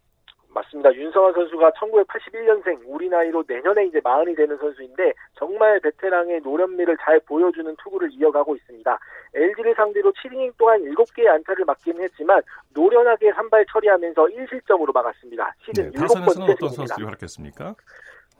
맞습니다. 0.52 0.94
윤성환 0.94 1.34
선수가 1.34 1.72
1981년생 1.72 2.82
우리 2.86 3.08
나이로 3.08 3.44
내년에 3.48 3.86
이제 3.86 4.02
마흔이 4.04 4.34
되는 4.36 4.58
선수인데 4.58 5.14
정말 5.38 5.80
베테랑의 5.80 6.42
노련미를 6.42 6.98
잘 7.04 7.20
보여주는 7.20 7.76
투구를 7.84 8.10
이어가고 8.14 8.56
있습니다. 8.56 9.00
LG를 9.36 9.76
상대로 9.76 10.12
7이닝 10.14 10.58
동안 10.58 10.82
7개의 10.82 11.28
안타를 11.28 11.66
맞기는 11.66 12.02
했지만 12.02 12.42
노련하게 12.74 13.32
산발 13.34 13.66
처리하면서 13.72 14.26
1실점으로 14.26 14.92
막았습니다. 14.94 15.54
시즌 15.66 15.92
네, 15.92 16.00
7번째 16.00 16.50
어떤 16.52 16.70
선수들이 16.70 17.06
활약했습니까? 17.06 17.76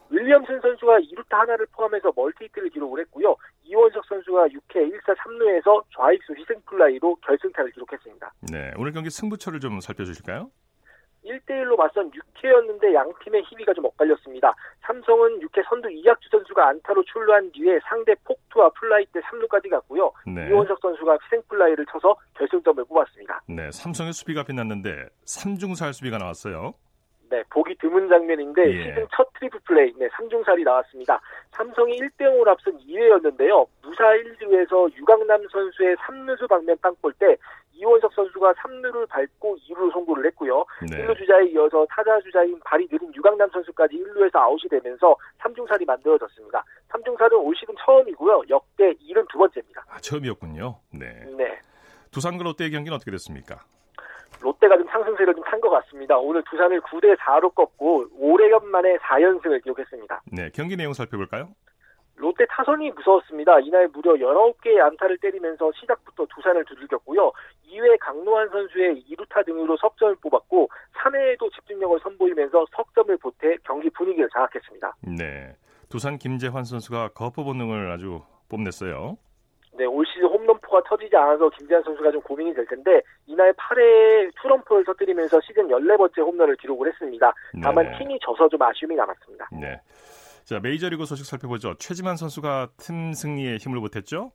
윌리엄슨 0.10 0.60
선수가 0.62 1.00
2루타 1.00 1.32
하나를 1.32 1.68
포함해서 1.72 2.12
멀티히트를 2.16 2.70
기록을 2.70 3.02
했고요. 3.02 3.36
이원석 3.64 4.06
선수가 4.06 4.48
6회 4.48 4.92
1사 4.92 5.16
3루에서 5.16 5.84
좌익수 5.96 6.34
희생플라이로 6.36 7.16
결승타를 7.16 7.72
기록했습니다. 7.72 8.34
네, 8.52 8.72
오늘 8.78 8.92
경기 8.92 9.10
승부처를 9.10 9.60
좀 9.60 9.80
살펴주실까요? 9.80 10.50
1대1로 11.26 11.78
맞선 11.78 12.12
6회였는데 12.12 12.94
양 12.94 13.12
팀의 13.24 13.44
희비가 13.44 13.74
좀 13.74 13.86
엇갈렸습니다. 13.86 14.56
삼성은 14.88 15.42
6회 15.42 15.68
선두 15.68 15.92
이학주 15.92 16.30
선수가 16.32 16.68
안타로 16.68 17.04
출루한 17.04 17.52
뒤에 17.52 17.78
상대 17.88 18.16
폭투와 18.24 18.70
플라이 18.70 19.06
때 19.08 19.20
3루까지 19.20 19.70
갔고요. 19.70 20.12
네. 20.26 20.48
이원석 20.48 20.80
선수가 20.82 21.18
희생플라이를 21.26 21.86
쳐서 21.92 22.16
결승점을 22.36 22.86
뽑았습니다. 22.86 23.42
네, 23.48 23.70
삼성의 23.70 24.14
수비가 24.14 24.44
빛났는데 24.44 25.10
3중살 25.26 25.94
수비가 25.94 26.18
나왔어요. 26.18 26.74
네, 27.30 27.44
보기 27.50 27.76
드문 27.76 28.10
장면인데 28.10 28.74
예. 28.74 28.84
시즌 28.84 29.08
첫 29.16 29.28
트리플 29.34 29.60
플레이, 29.66 29.94
네, 29.98 30.08
3중살이 30.10 30.64
나왔습니다. 30.64 31.22
삼성이 31.52 31.98
1대 31.98 32.22
0으로 32.22 32.48
앞선 32.48 32.78
2회였는데요. 32.80 33.68
무사 33.84 34.04
1루에서 34.04 34.92
유강남 34.96 35.48
선수의 35.52 35.96
3루수 35.98 36.48
방면 36.48 36.76
땅볼 36.82 37.14
때 37.14 37.38
이원석 37.74 38.14
선수가 38.14 38.54
3루를 38.54 39.08
밟고 39.08 39.58
2루로 39.58 39.92
송구를 39.94 40.26
했고요. 40.28 40.66
네. 40.90 40.98
1루 40.98 41.18
주자에 41.18 41.46
이어서 41.48 41.86
타자 41.90 42.20
주자인 42.22 42.60
발이 42.66 42.88
느린 42.88 43.14
유강남 43.14 43.50
선수까지 43.52 43.96
1루에서 43.96 44.36
아웃이 44.38 44.68
되면서 44.70 45.16
3중살이 45.40 45.86
만들어졌습니다. 45.86 46.64
3중살은 46.90 47.34
올 47.46 47.56
시즌 47.56 47.74
처음이고요. 47.86 48.44
역대 48.50 48.94
72번째입니다. 48.94 49.82
아, 49.88 50.00
처음이었군요. 50.00 50.80
네. 50.94 51.26
네. 51.38 51.60
두산과 52.12 52.44
롯데의 52.44 52.72
경기는 52.72 52.96
어떻게 52.96 53.12
됐습니까? 53.12 53.64
롯데가 54.42 54.78
좀 54.78 54.88
상승세를 54.88 55.34
좀 55.36 55.44
탄 55.44 55.60
것 55.60 55.70
같습니다. 55.70 56.18
오늘 56.18 56.44
두산을 56.44 56.82
9대 56.82 57.18
4로 57.18 57.54
꺾고 57.54 58.06
5레간 58.20 58.64
만에 58.66 58.98
4연승을 58.98 59.64
기록했습니다. 59.64 60.22
네, 60.32 60.50
경기 60.54 60.76
내용 60.78 60.94
살펴볼까요? 60.94 61.50
롯데 62.16 62.46
타선이 62.50 62.92
무서웠습니다. 62.92 63.60
이날 63.62 63.88
무려 63.88 64.14
19개의 64.14 64.80
안타를 64.80 65.18
때리면서 65.20 65.72
시작부터 65.80 66.26
두산을 66.36 66.66
두들겼고요. 66.66 67.32
2회 67.72 67.98
강노한 68.00 68.50
선수의 68.50 69.04
2루타 69.10 69.46
등으로 69.46 69.78
석점을 69.78 70.16
뽑았고 70.22 70.70
3회에도 70.98 71.52
집중력을 71.54 71.98
선보이면서 72.04 72.66
석점을 72.76 73.18
보태 73.18 73.56
경기 73.64 73.90
분위기를 73.90 74.30
장악했습니다. 74.34 74.96
네. 75.18 75.56
두산 75.90 76.18
김재환 76.18 76.66
선수가 76.66 77.10
거푸 77.16 77.44
본능을 77.46 77.90
아주 77.92 78.22
뽐냈어요. 78.50 79.18
네, 79.78 79.86
올 79.86 80.06
시즌 80.06 80.29
홈런포가 80.70 80.84
터지지 80.88 81.16
않아서 81.16 81.50
김재환 81.50 81.84
선수가 81.84 82.12
좀 82.12 82.22
고민이 82.22 82.54
될 82.54 82.66
텐데 82.66 83.02
이날 83.26 83.40
이날 83.40 83.54
8회 83.54 84.32
투런포를 84.42 84.86
터뜨리면서 84.86 85.42
시즌 85.42 85.68
14번째 85.68 86.20
홈런을 86.20 86.56
기록을 86.58 86.88
했습니다. 86.88 87.34
다만 87.62 87.92
네 87.92 87.98
팀이 87.98 88.20
져서 88.22 88.48
좀 88.48 88.62
아쉬움이 88.62 88.96
남았습니다. 88.96 89.50
네. 89.60 89.82
자, 90.46 90.60
메이저리그 90.60 91.06
소식 91.06 91.26
살펴보죠. 91.26 91.76
최지만 91.76 92.16
선수가 92.16 92.70
팀 92.78 93.14
승리에 93.14 93.58
힘을 93.58 93.80
보탰죠? 93.82 94.32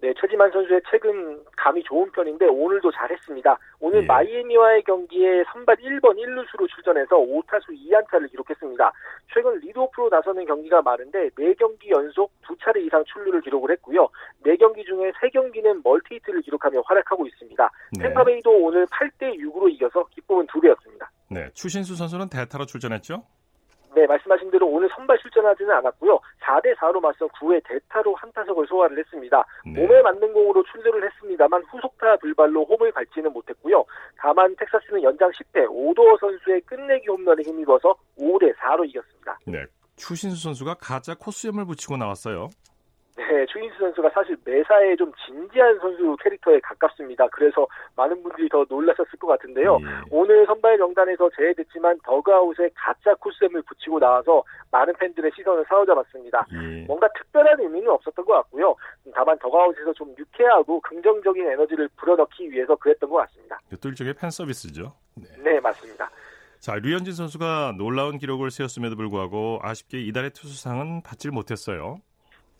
네, 0.00 0.12
최지만 0.20 0.50
선수의 0.50 0.82
최근 0.90 1.42
감이 1.56 1.82
좋은 1.84 2.10
편인데 2.12 2.46
오늘도 2.46 2.90
잘했습니다. 2.92 3.58
오늘 3.80 4.02
예. 4.02 4.06
마이애미와의 4.06 4.82
경기에 4.82 5.44
선발 5.52 5.76
1번 5.76 6.16
1루수로 6.18 6.68
출전해서 6.68 7.16
5타수 7.16 7.70
2안타를 7.70 8.30
기록했습니다. 8.30 8.92
최근 9.32 9.58
리드오프로 9.60 10.10
나서는 10.10 10.44
경기가 10.44 10.82
많은데 10.82 11.30
4경기 11.30 11.90
연속 11.90 12.30
2차례 12.42 12.84
이상 12.84 13.02
출루를 13.04 13.40
기록을 13.40 13.70
했고요. 13.72 14.08
4경기 14.44 14.84
중에 14.84 15.12
3경기는 15.12 15.80
멀티히트를 15.82 16.42
기록하며 16.42 16.82
활약하고 16.84 17.26
있습니다. 17.26 17.70
네. 17.98 18.02
템파베이도 18.02 18.50
오늘 18.50 18.86
8대 18.86 19.38
6으로 19.40 19.72
이겨서 19.72 20.04
기쁨은 20.10 20.46
2배였습니다. 20.46 21.06
네, 21.30 21.48
추신수 21.54 21.96
선수는 21.96 22.28
대타로 22.28 22.66
출전했죠? 22.66 23.24
네, 23.96 24.06
말씀하신 24.06 24.50
대로 24.50 24.68
오늘 24.68 24.90
선발 24.94 25.18
출전하지는 25.20 25.74
않았고요. 25.76 26.20
4대 26.42 26.76
4로 26.76 27.00
맞서 27.00 27.26
9회 27.28 27.62
대타로 27.66 28.14
한 28.14 28.30
타석을 28.30 28.66
소화를 28.66 28.98
했습니다. 28.98 29.42
네. 29.64 29.80
몸에 29.80 30.02
맞는 30.02 30.34
공으로 30.34 30.62
출루를 30.64 31.02
했습니다만 31.10 31.62
후속타 31.70 32.18
불발로 32.18 32.66
홈을 32.66 32.92
밟지는 32.92 33.32
못했고요. 33.32 33.82
다만 34.18 34.54
텍사스는 34.56 35.02
연장 35.02 35.30
10회 35.30 35.66
오도어 35.70 36.18
선수의 36.20 36.60
끝내기 36.66 37.08
홈런에 37.08 37.42
힘입어서 37.42 37.96
5대 38.18 38.54
4로 38.56 38.86
이겼습니다. 38.86 39.38
네. 39.46 39.64
추신수 39.96 40.42
선수가 40.42 40.74
가짜 40.74 41.14
코스염을 41.14 41.64
붙이고 41.64 41.96
나왔어요. 41.96 42.50
네, 43.16 43.46
추인수 43.46 43.78
선수가 43.78 44.10
사실 44.10 44.36
매사에 44.44 44.94
좀 44.96 45.10
진지한 45.24 45.78
선수 45.78 46.16
캐릭터에 46.22 46.60
가깝습니다. 46.60 47.26
그래서 47.28 47.66
많은 47.96 48.22
분들이 48.22 48.46
더 48.48 48.64
놀라셨을 48.68 49.18
것 49.18 49.26
같은데요. 49.26 49.78
예. 49.80 49.86
오늘 50.10 50.44
선발 50.44 50.76
명단에서 50.76 51.30
제외됐지만 51.34 51.98
더그아웃에 52.04 52.70
가짜 52.74 53.14
코스염을 53.14 53.62
붙이고 53.62 53.98
나와서 53.98 54.44
많은 54.70 54.92
팬들의 54.98 55.30
시선을 55.34 55.64
사로잡았습니다. 55.66 56.46
예. 56.52 56.84
뭔가 56.84 57.08
특별한 57.16 57.58
의미는 57.58 57.88
없었던 57.88 58.22
것 58.22 58.34
같고요. 58.34 58.76
다만 59.14 59.38
더그아웃에서 59.38 59.94
좀 59.94 60.14
유쾌하고 60.18 60.80
긍정적인 60.80 61.48
에너지를 61.48 61.88
불어넣기 61.96 62.50
위해서 62.50 62.76
그랬던 62.76 63.08
것 63.08 63.16
같습니다. 63.16 63.58
또 63.80 63.88
일종의 63.88 64.12
팬 64.12 64.28
서비스죠. 64.28 64.92
네. 65.14 65.28
네, 65.42 65.60
맞습니다. 65.60 66.10
자, 66.58 66.74
류현진 66.74 67.14
선수가 67.14 67.76
놀라운 67.78 68.18
기록을 68.18 68.50
세웠음에도 68.50 68.96
불구하고 68.96 69.60
아쉽게 69.62 70.00
이달의 70.00 70.30
투수상은 70.30 71.02
받질 71.02 71.30
못했어요. 71.30 71.98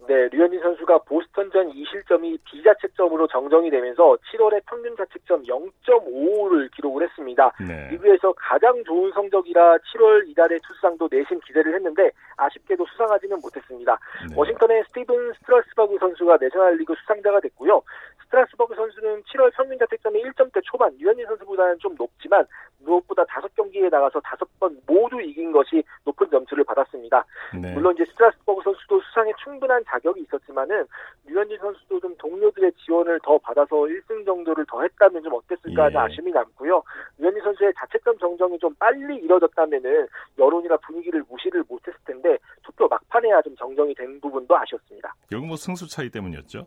네, 0.07 0.29
류현진 0.31 0.61
선수가 0.61 0.99
보스턴전 0.99 1.73
2실점이 1.73 2.39
비자책점으로 2.45 3.27
정정이 3.27 3.71
되면서 3.71 4.17
7월에 4.31 4.61
평균 4.67 4.97
자책점 4.97 5.43
0.55를 5.43 6.71
기록을 6.73 7.03
했습니다. 7.03 7.53
네. 7.61 7.89
리그에서 7.91 8.33
가장 8.37 8.85
좋은 8.85 9.11
성적이라 9.13 9.79
7월 9.79 10.29
이달의 10.29 10.61
투수상도 10.61 11.09
내심 11.11 11.41
기대를 11.41 11.75
했는데 11.75 12.11
아쉽게도 12.37 12.87
수상하지는 12.87 13.41
못했습니다. 13.41 13.99
네. 14.29 14.35
워싱턴의 14.37 14.85
스티븐 14.89 15.33
스트라스버그 15.41 15.99
선수가 15.99 16.39
내셔널리그 16.41 16.95
수상자가 17.01 17.41
됐고요. 17.41 17.83
스트라스버그 18.27 18.75
선수는 18.75 19.23
7월 19.23 19.53
평균 19.55 19.79
자책점이 19.79 20.23
1점대 20.23 20.61
초반, 20.65 20.95
류현진 20.99 21.27
선수보다는 21.27 21.79
좀 21.79 21.95
높지만 21.97 22.45
무엇보다 22.81 23.25
5경기에 23.25 23.91
나가서 23.91 24.21
5번 24.21 24.77
모두 24.87 25.21
이긴 25.21 25.53
것이 25.53 25.83
높은 26.05 26.29
점수를 26.31 26.65
받았습니다. 26.65 27.25
네. 27.61 27.73
물론 27.73 27.95
이제 27.95 28.05
스트라스버그 28.05 28.63
선수도 28.63 29.01
수상에 29.27 29.33
충분한 29.43 29.83
자격이 29.87 30.23
있었지만은 30.23 30.87
류현진 31.27 31.59
선수도 31.59 32.01
좀 32.01 32.15
동료들의 32.17 32.73
지원을 32.85 33.21
더 33.25 33.37
받아서 33.39 33.77
1승 33.77 34.25
정도를 34.25 34.65
더 34.69 34.83
했다면 34.83 35.23
좀 35.23 35.35
어땠을까 35.35 35.85
하는 35.85 35.95
예. 35.95 35.99
아쉬움이 35.99 36.31
남고요. 36.31 36.83
류현진 37.19 37.43
선수의 37.43 37.73
자책점 37.77 38.19
정정이 38.19 38.59
좀 38.59 38.73
빨리 38.77 39.17
이뤄졌다면은 39.17 40.07
여론이나 40.39 40.77
분위기를 40.79 41.25
무시를 41.29 41.65
못했을 41.69 41.99
텐데 42.05 42.39
투표 42.63 42.87
막판에야 42.87 43.43
좀 43.43 43.57
정정이 43.57 43.95
된 43.95 44.21
부분도 44.21 44.57
아쉬웠습니다. 44.57 45.15
결국 45.29 45.47
뭐 45.49 45.57
승수 45.57 45.89
차이 45.89 46.09
때문이었죠? 46.09 46.67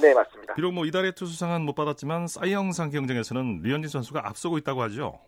네, 0.00 0.14
맞습니다. 0.14 0.54
비록 0.54 0.72
뭐 0.72 0.86
이달의 0.86 1.12
투수상은 1.12 1.62
못 1.62 1.74
받았지만 1.74 2.26
사이영상 2.26 2.90
경쟁에서는 2.90 3.62
류현진 3.62 3.90
선수가 3.90 4.26
앞서고 4.26 4.58
있다고 4.58 4.82
하죠? 4.82 5.20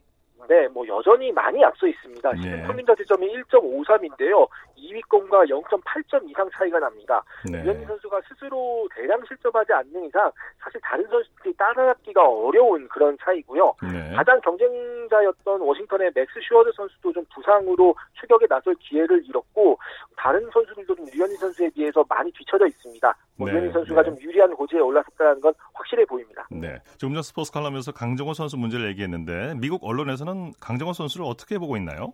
네, 0.51 0.67
뭐 0.67 0.85
여전히 0.89 1.31
많이 1.31 1.63
앞서 1.65 1.87
있습니다. 1.87 2.33
네. 2.33 2.43
시즌 2.43 2.67
평균 2.67 2.85
자책점이 2.85 3.25
1.53인데요. 3.45 4.49
2위권과 4.91 5.49
0.8점 5.49 6.29
이상 6.29 6.49
차이가 6.53 6.79
납니다. 6.79 7.23
네. 7.51 7.63
류현진 7.63 7.87
선수가 7.87 8.21
스스로 8.29 8.89
대량 8.95 9.21
실점하지 9.27 9.73
않는 9.73 10.05
이상 10.07 10.31
사실 10.59 10.81
다른 10.83 11.07
선수들이 11.09 11.55
따라잡기가 11.57 12.29
어려운 12.29 12.89
그런 12.89 13.17
차이고요. 13.23 13.75
네. 13.83 14.13
가장 14.15 14.41
경쟁자였던 14.41 15.61
워싱턴의 15.61 16.13
맥스 16.15 16.41
슈어저 16.43 16.71
선수도 16.75 17.13
좀 17.13 17.25
부상으로 17.35 17.95
추격에 18.21 18.47
나설 18.47 18.75
기회를 18.77 19.25
잃었고 19.27 19.79
다른 20.17 20.49
선수들도 20.53 20.95
좀 20.95 21.07
류현진 21.13 21.37
선수에 21.39 21.71
비해서 21.71 22.05
많이 22.09 22.31
뒤쳐져 22.33 22.67
있습니다. 22.67 23.17
뭐 23.37 23.47
네. 23.49 23.55
류현진 23.55 23.73
선수가 23.73 24.03
좀 24.05 24.21
유리한 24.21 24.55
고지에 24.55 24.81
올라섰다는 24.81 25.41
건 25.41 25.55
확실해 25.75 26.05
보입니다. 26.05 26.47
네. 26.51 26.79
조금 26.99 27.15
전 27.15 27.23
스포츠 27.23 27.53
칼럼에서 27.53 27.93
강정호 27.93 28.35
선수 28.35 28.57
문제를 28.57 28.89
얘기했는데 28.89 29.55
미국 29.61 29.85
언론에서는 29.85 30.53
강정호 30.61 30.93
선수를 30.93 31.27
어떻게 31.27 31.59
보고 31.59 31.77
있나요? 31.77 32.13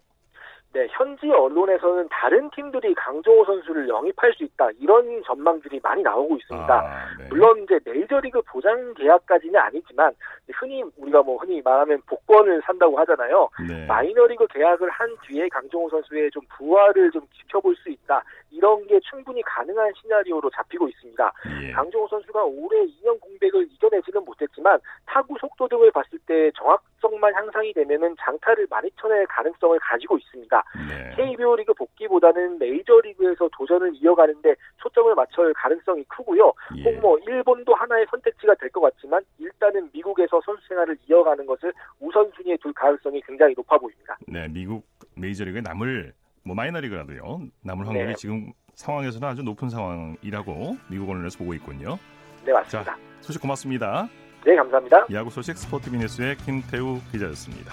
네, 0.73 0.87
현지 0.91 1.31
언론에서는 1.31 2.09
다른 2.11 2.51
팀들이 2.51 2.95
강정호 2.95 3.45
선수를 3.47 3.89
영입할 3.89 4.33
수 4.35 4.45
있다 4.45 4.69
이런 4.79 5.23
전망들이 5.25 5.81
많이 5.83 6.03
나오고 6.03 6.37
있습니다. 6.37 6.75
아, 6.75 7.17
네. 7.19 7.29
물론 7.31 7.63
이제 7.63 7.79
메이저리그 7.85 8.43
보장 8.43 8.93
계약까지는 8.95 9.57
아니지만 9.59 10.13
흔히 10.53 10.83
우리가 10.99 11.23
뭐 11.23 11.39
흔히 11.39 11.63
말하면 11.63 12.03
복권을 12.07 12.61
산다고 12.65 12.99
하잖아요. 12.99 13.49
네. 13.67 13.87
마이너리그 13.87 14.47
계약을 14.49 14.91
한 14.91 15.09
뒤에 15.27 15.49
강정호 15.49 15.89
선수의 15.89 16.31
좀 16.31 16.43
부활을 16.57 17.11
좀 17.11 17.23
지켜볼 17.35 17.75
수 17.77 17.89
있다 17.89 18.23
이런 18.51 18.87
게 18.87 18.99
충분히 19.01 19.43
가능한 19.43 19.93
시나리오로 20.01 20.51
잡히고 20.51 20.89
있습니다. 20.89 21.33
예. 21.63 21.73
강정호 21.73 22.09
선수가 22.09 22.45
올해 22.45 22.85
2년 22.87 23.19
공백을 23.21 23.67
이겨내지는 23.71 24.25
못했지만 24.25 24.79
타구 25.07 25.37
속도 25.39 25.69
등을 25.69 25.91
봤을 25.91 26.19
때 26.27 26.51
정확성만 26.53 27.35
향상이 27.35 27.73
되면은 27.75 28.17
장타를 28.21 28.67
많이 28.71 28.91
쳐낼 29.01 29.27
가능성을 29.27 29.79
가지고 29.79 30.17
있습니다. 30.19 30.65
네. 30.89 31.15
KBO 31.17 31.57
리그 31.57 31.73
복귀보다는 31.75 32.59
메이저리그에서 32.59 33.49
도전을 33.57 33.93
이어가는데 33.97 34.55
초점을 34.79 35.15
맞출 35.15 35.53
가능성이 35.55 36.05
크고요. 36.05 36.53
예. 36.77 36.83
꼭뭐 37.01 37.19
일본도 37.27 37.75
하나의 37.75 38.07
선택지가 38.11 38.55
될 38.57 38.71
것 38.71 38.81
같지만 38.81 39.23
일단은 39.39 39.89
미국에서 39.93 40.41
선수 40.45 40.61
생활을 40.69 40.97
이어가는 41.09 41.47
것을 41.47 41.73
우선순위에 42.01 42.57
둘 42.61 42.73
가능성이 42.75 43.23
굉장히 43.27 43.55
높아 43.57 43.79
보입니다. 43.79 44.17
네, 44.27 44.47
미국 44.49 44.85
메이저리그에 45.15 45.61
남을 45.63 46.13
뭐 46.45 46.55
마이너리그라도요. 46.55 47.41
남을 47.65 47.87
확률이 47.87 48.09
네. 48.09 48.15
지금 48.15 48.53
상황에서는 48.75 49.27
아주 49.29 49.43
높은 49.43 49.71
상황이라고 49.71 50.77
미국 50.91 51.09
언론에서 51.11 51.39
보고 51.39 51.55
있군요. 51.55 51.99
네, 52.45 52.53
맞습니다. 52.53 52.93
자, 52.93 52.99
소식 53.21 53.41
고맙습니다. 53.41 54.09
네, 54.45 54.55
감사합니다. 54.55 55.07
야구 55.13 55.31
소식 55.31 55.57
스포티비 55.57 55.97
뉴스의 55.97 56.37
김태우 56.37 57.01
기자였습니다. 57.11 57.73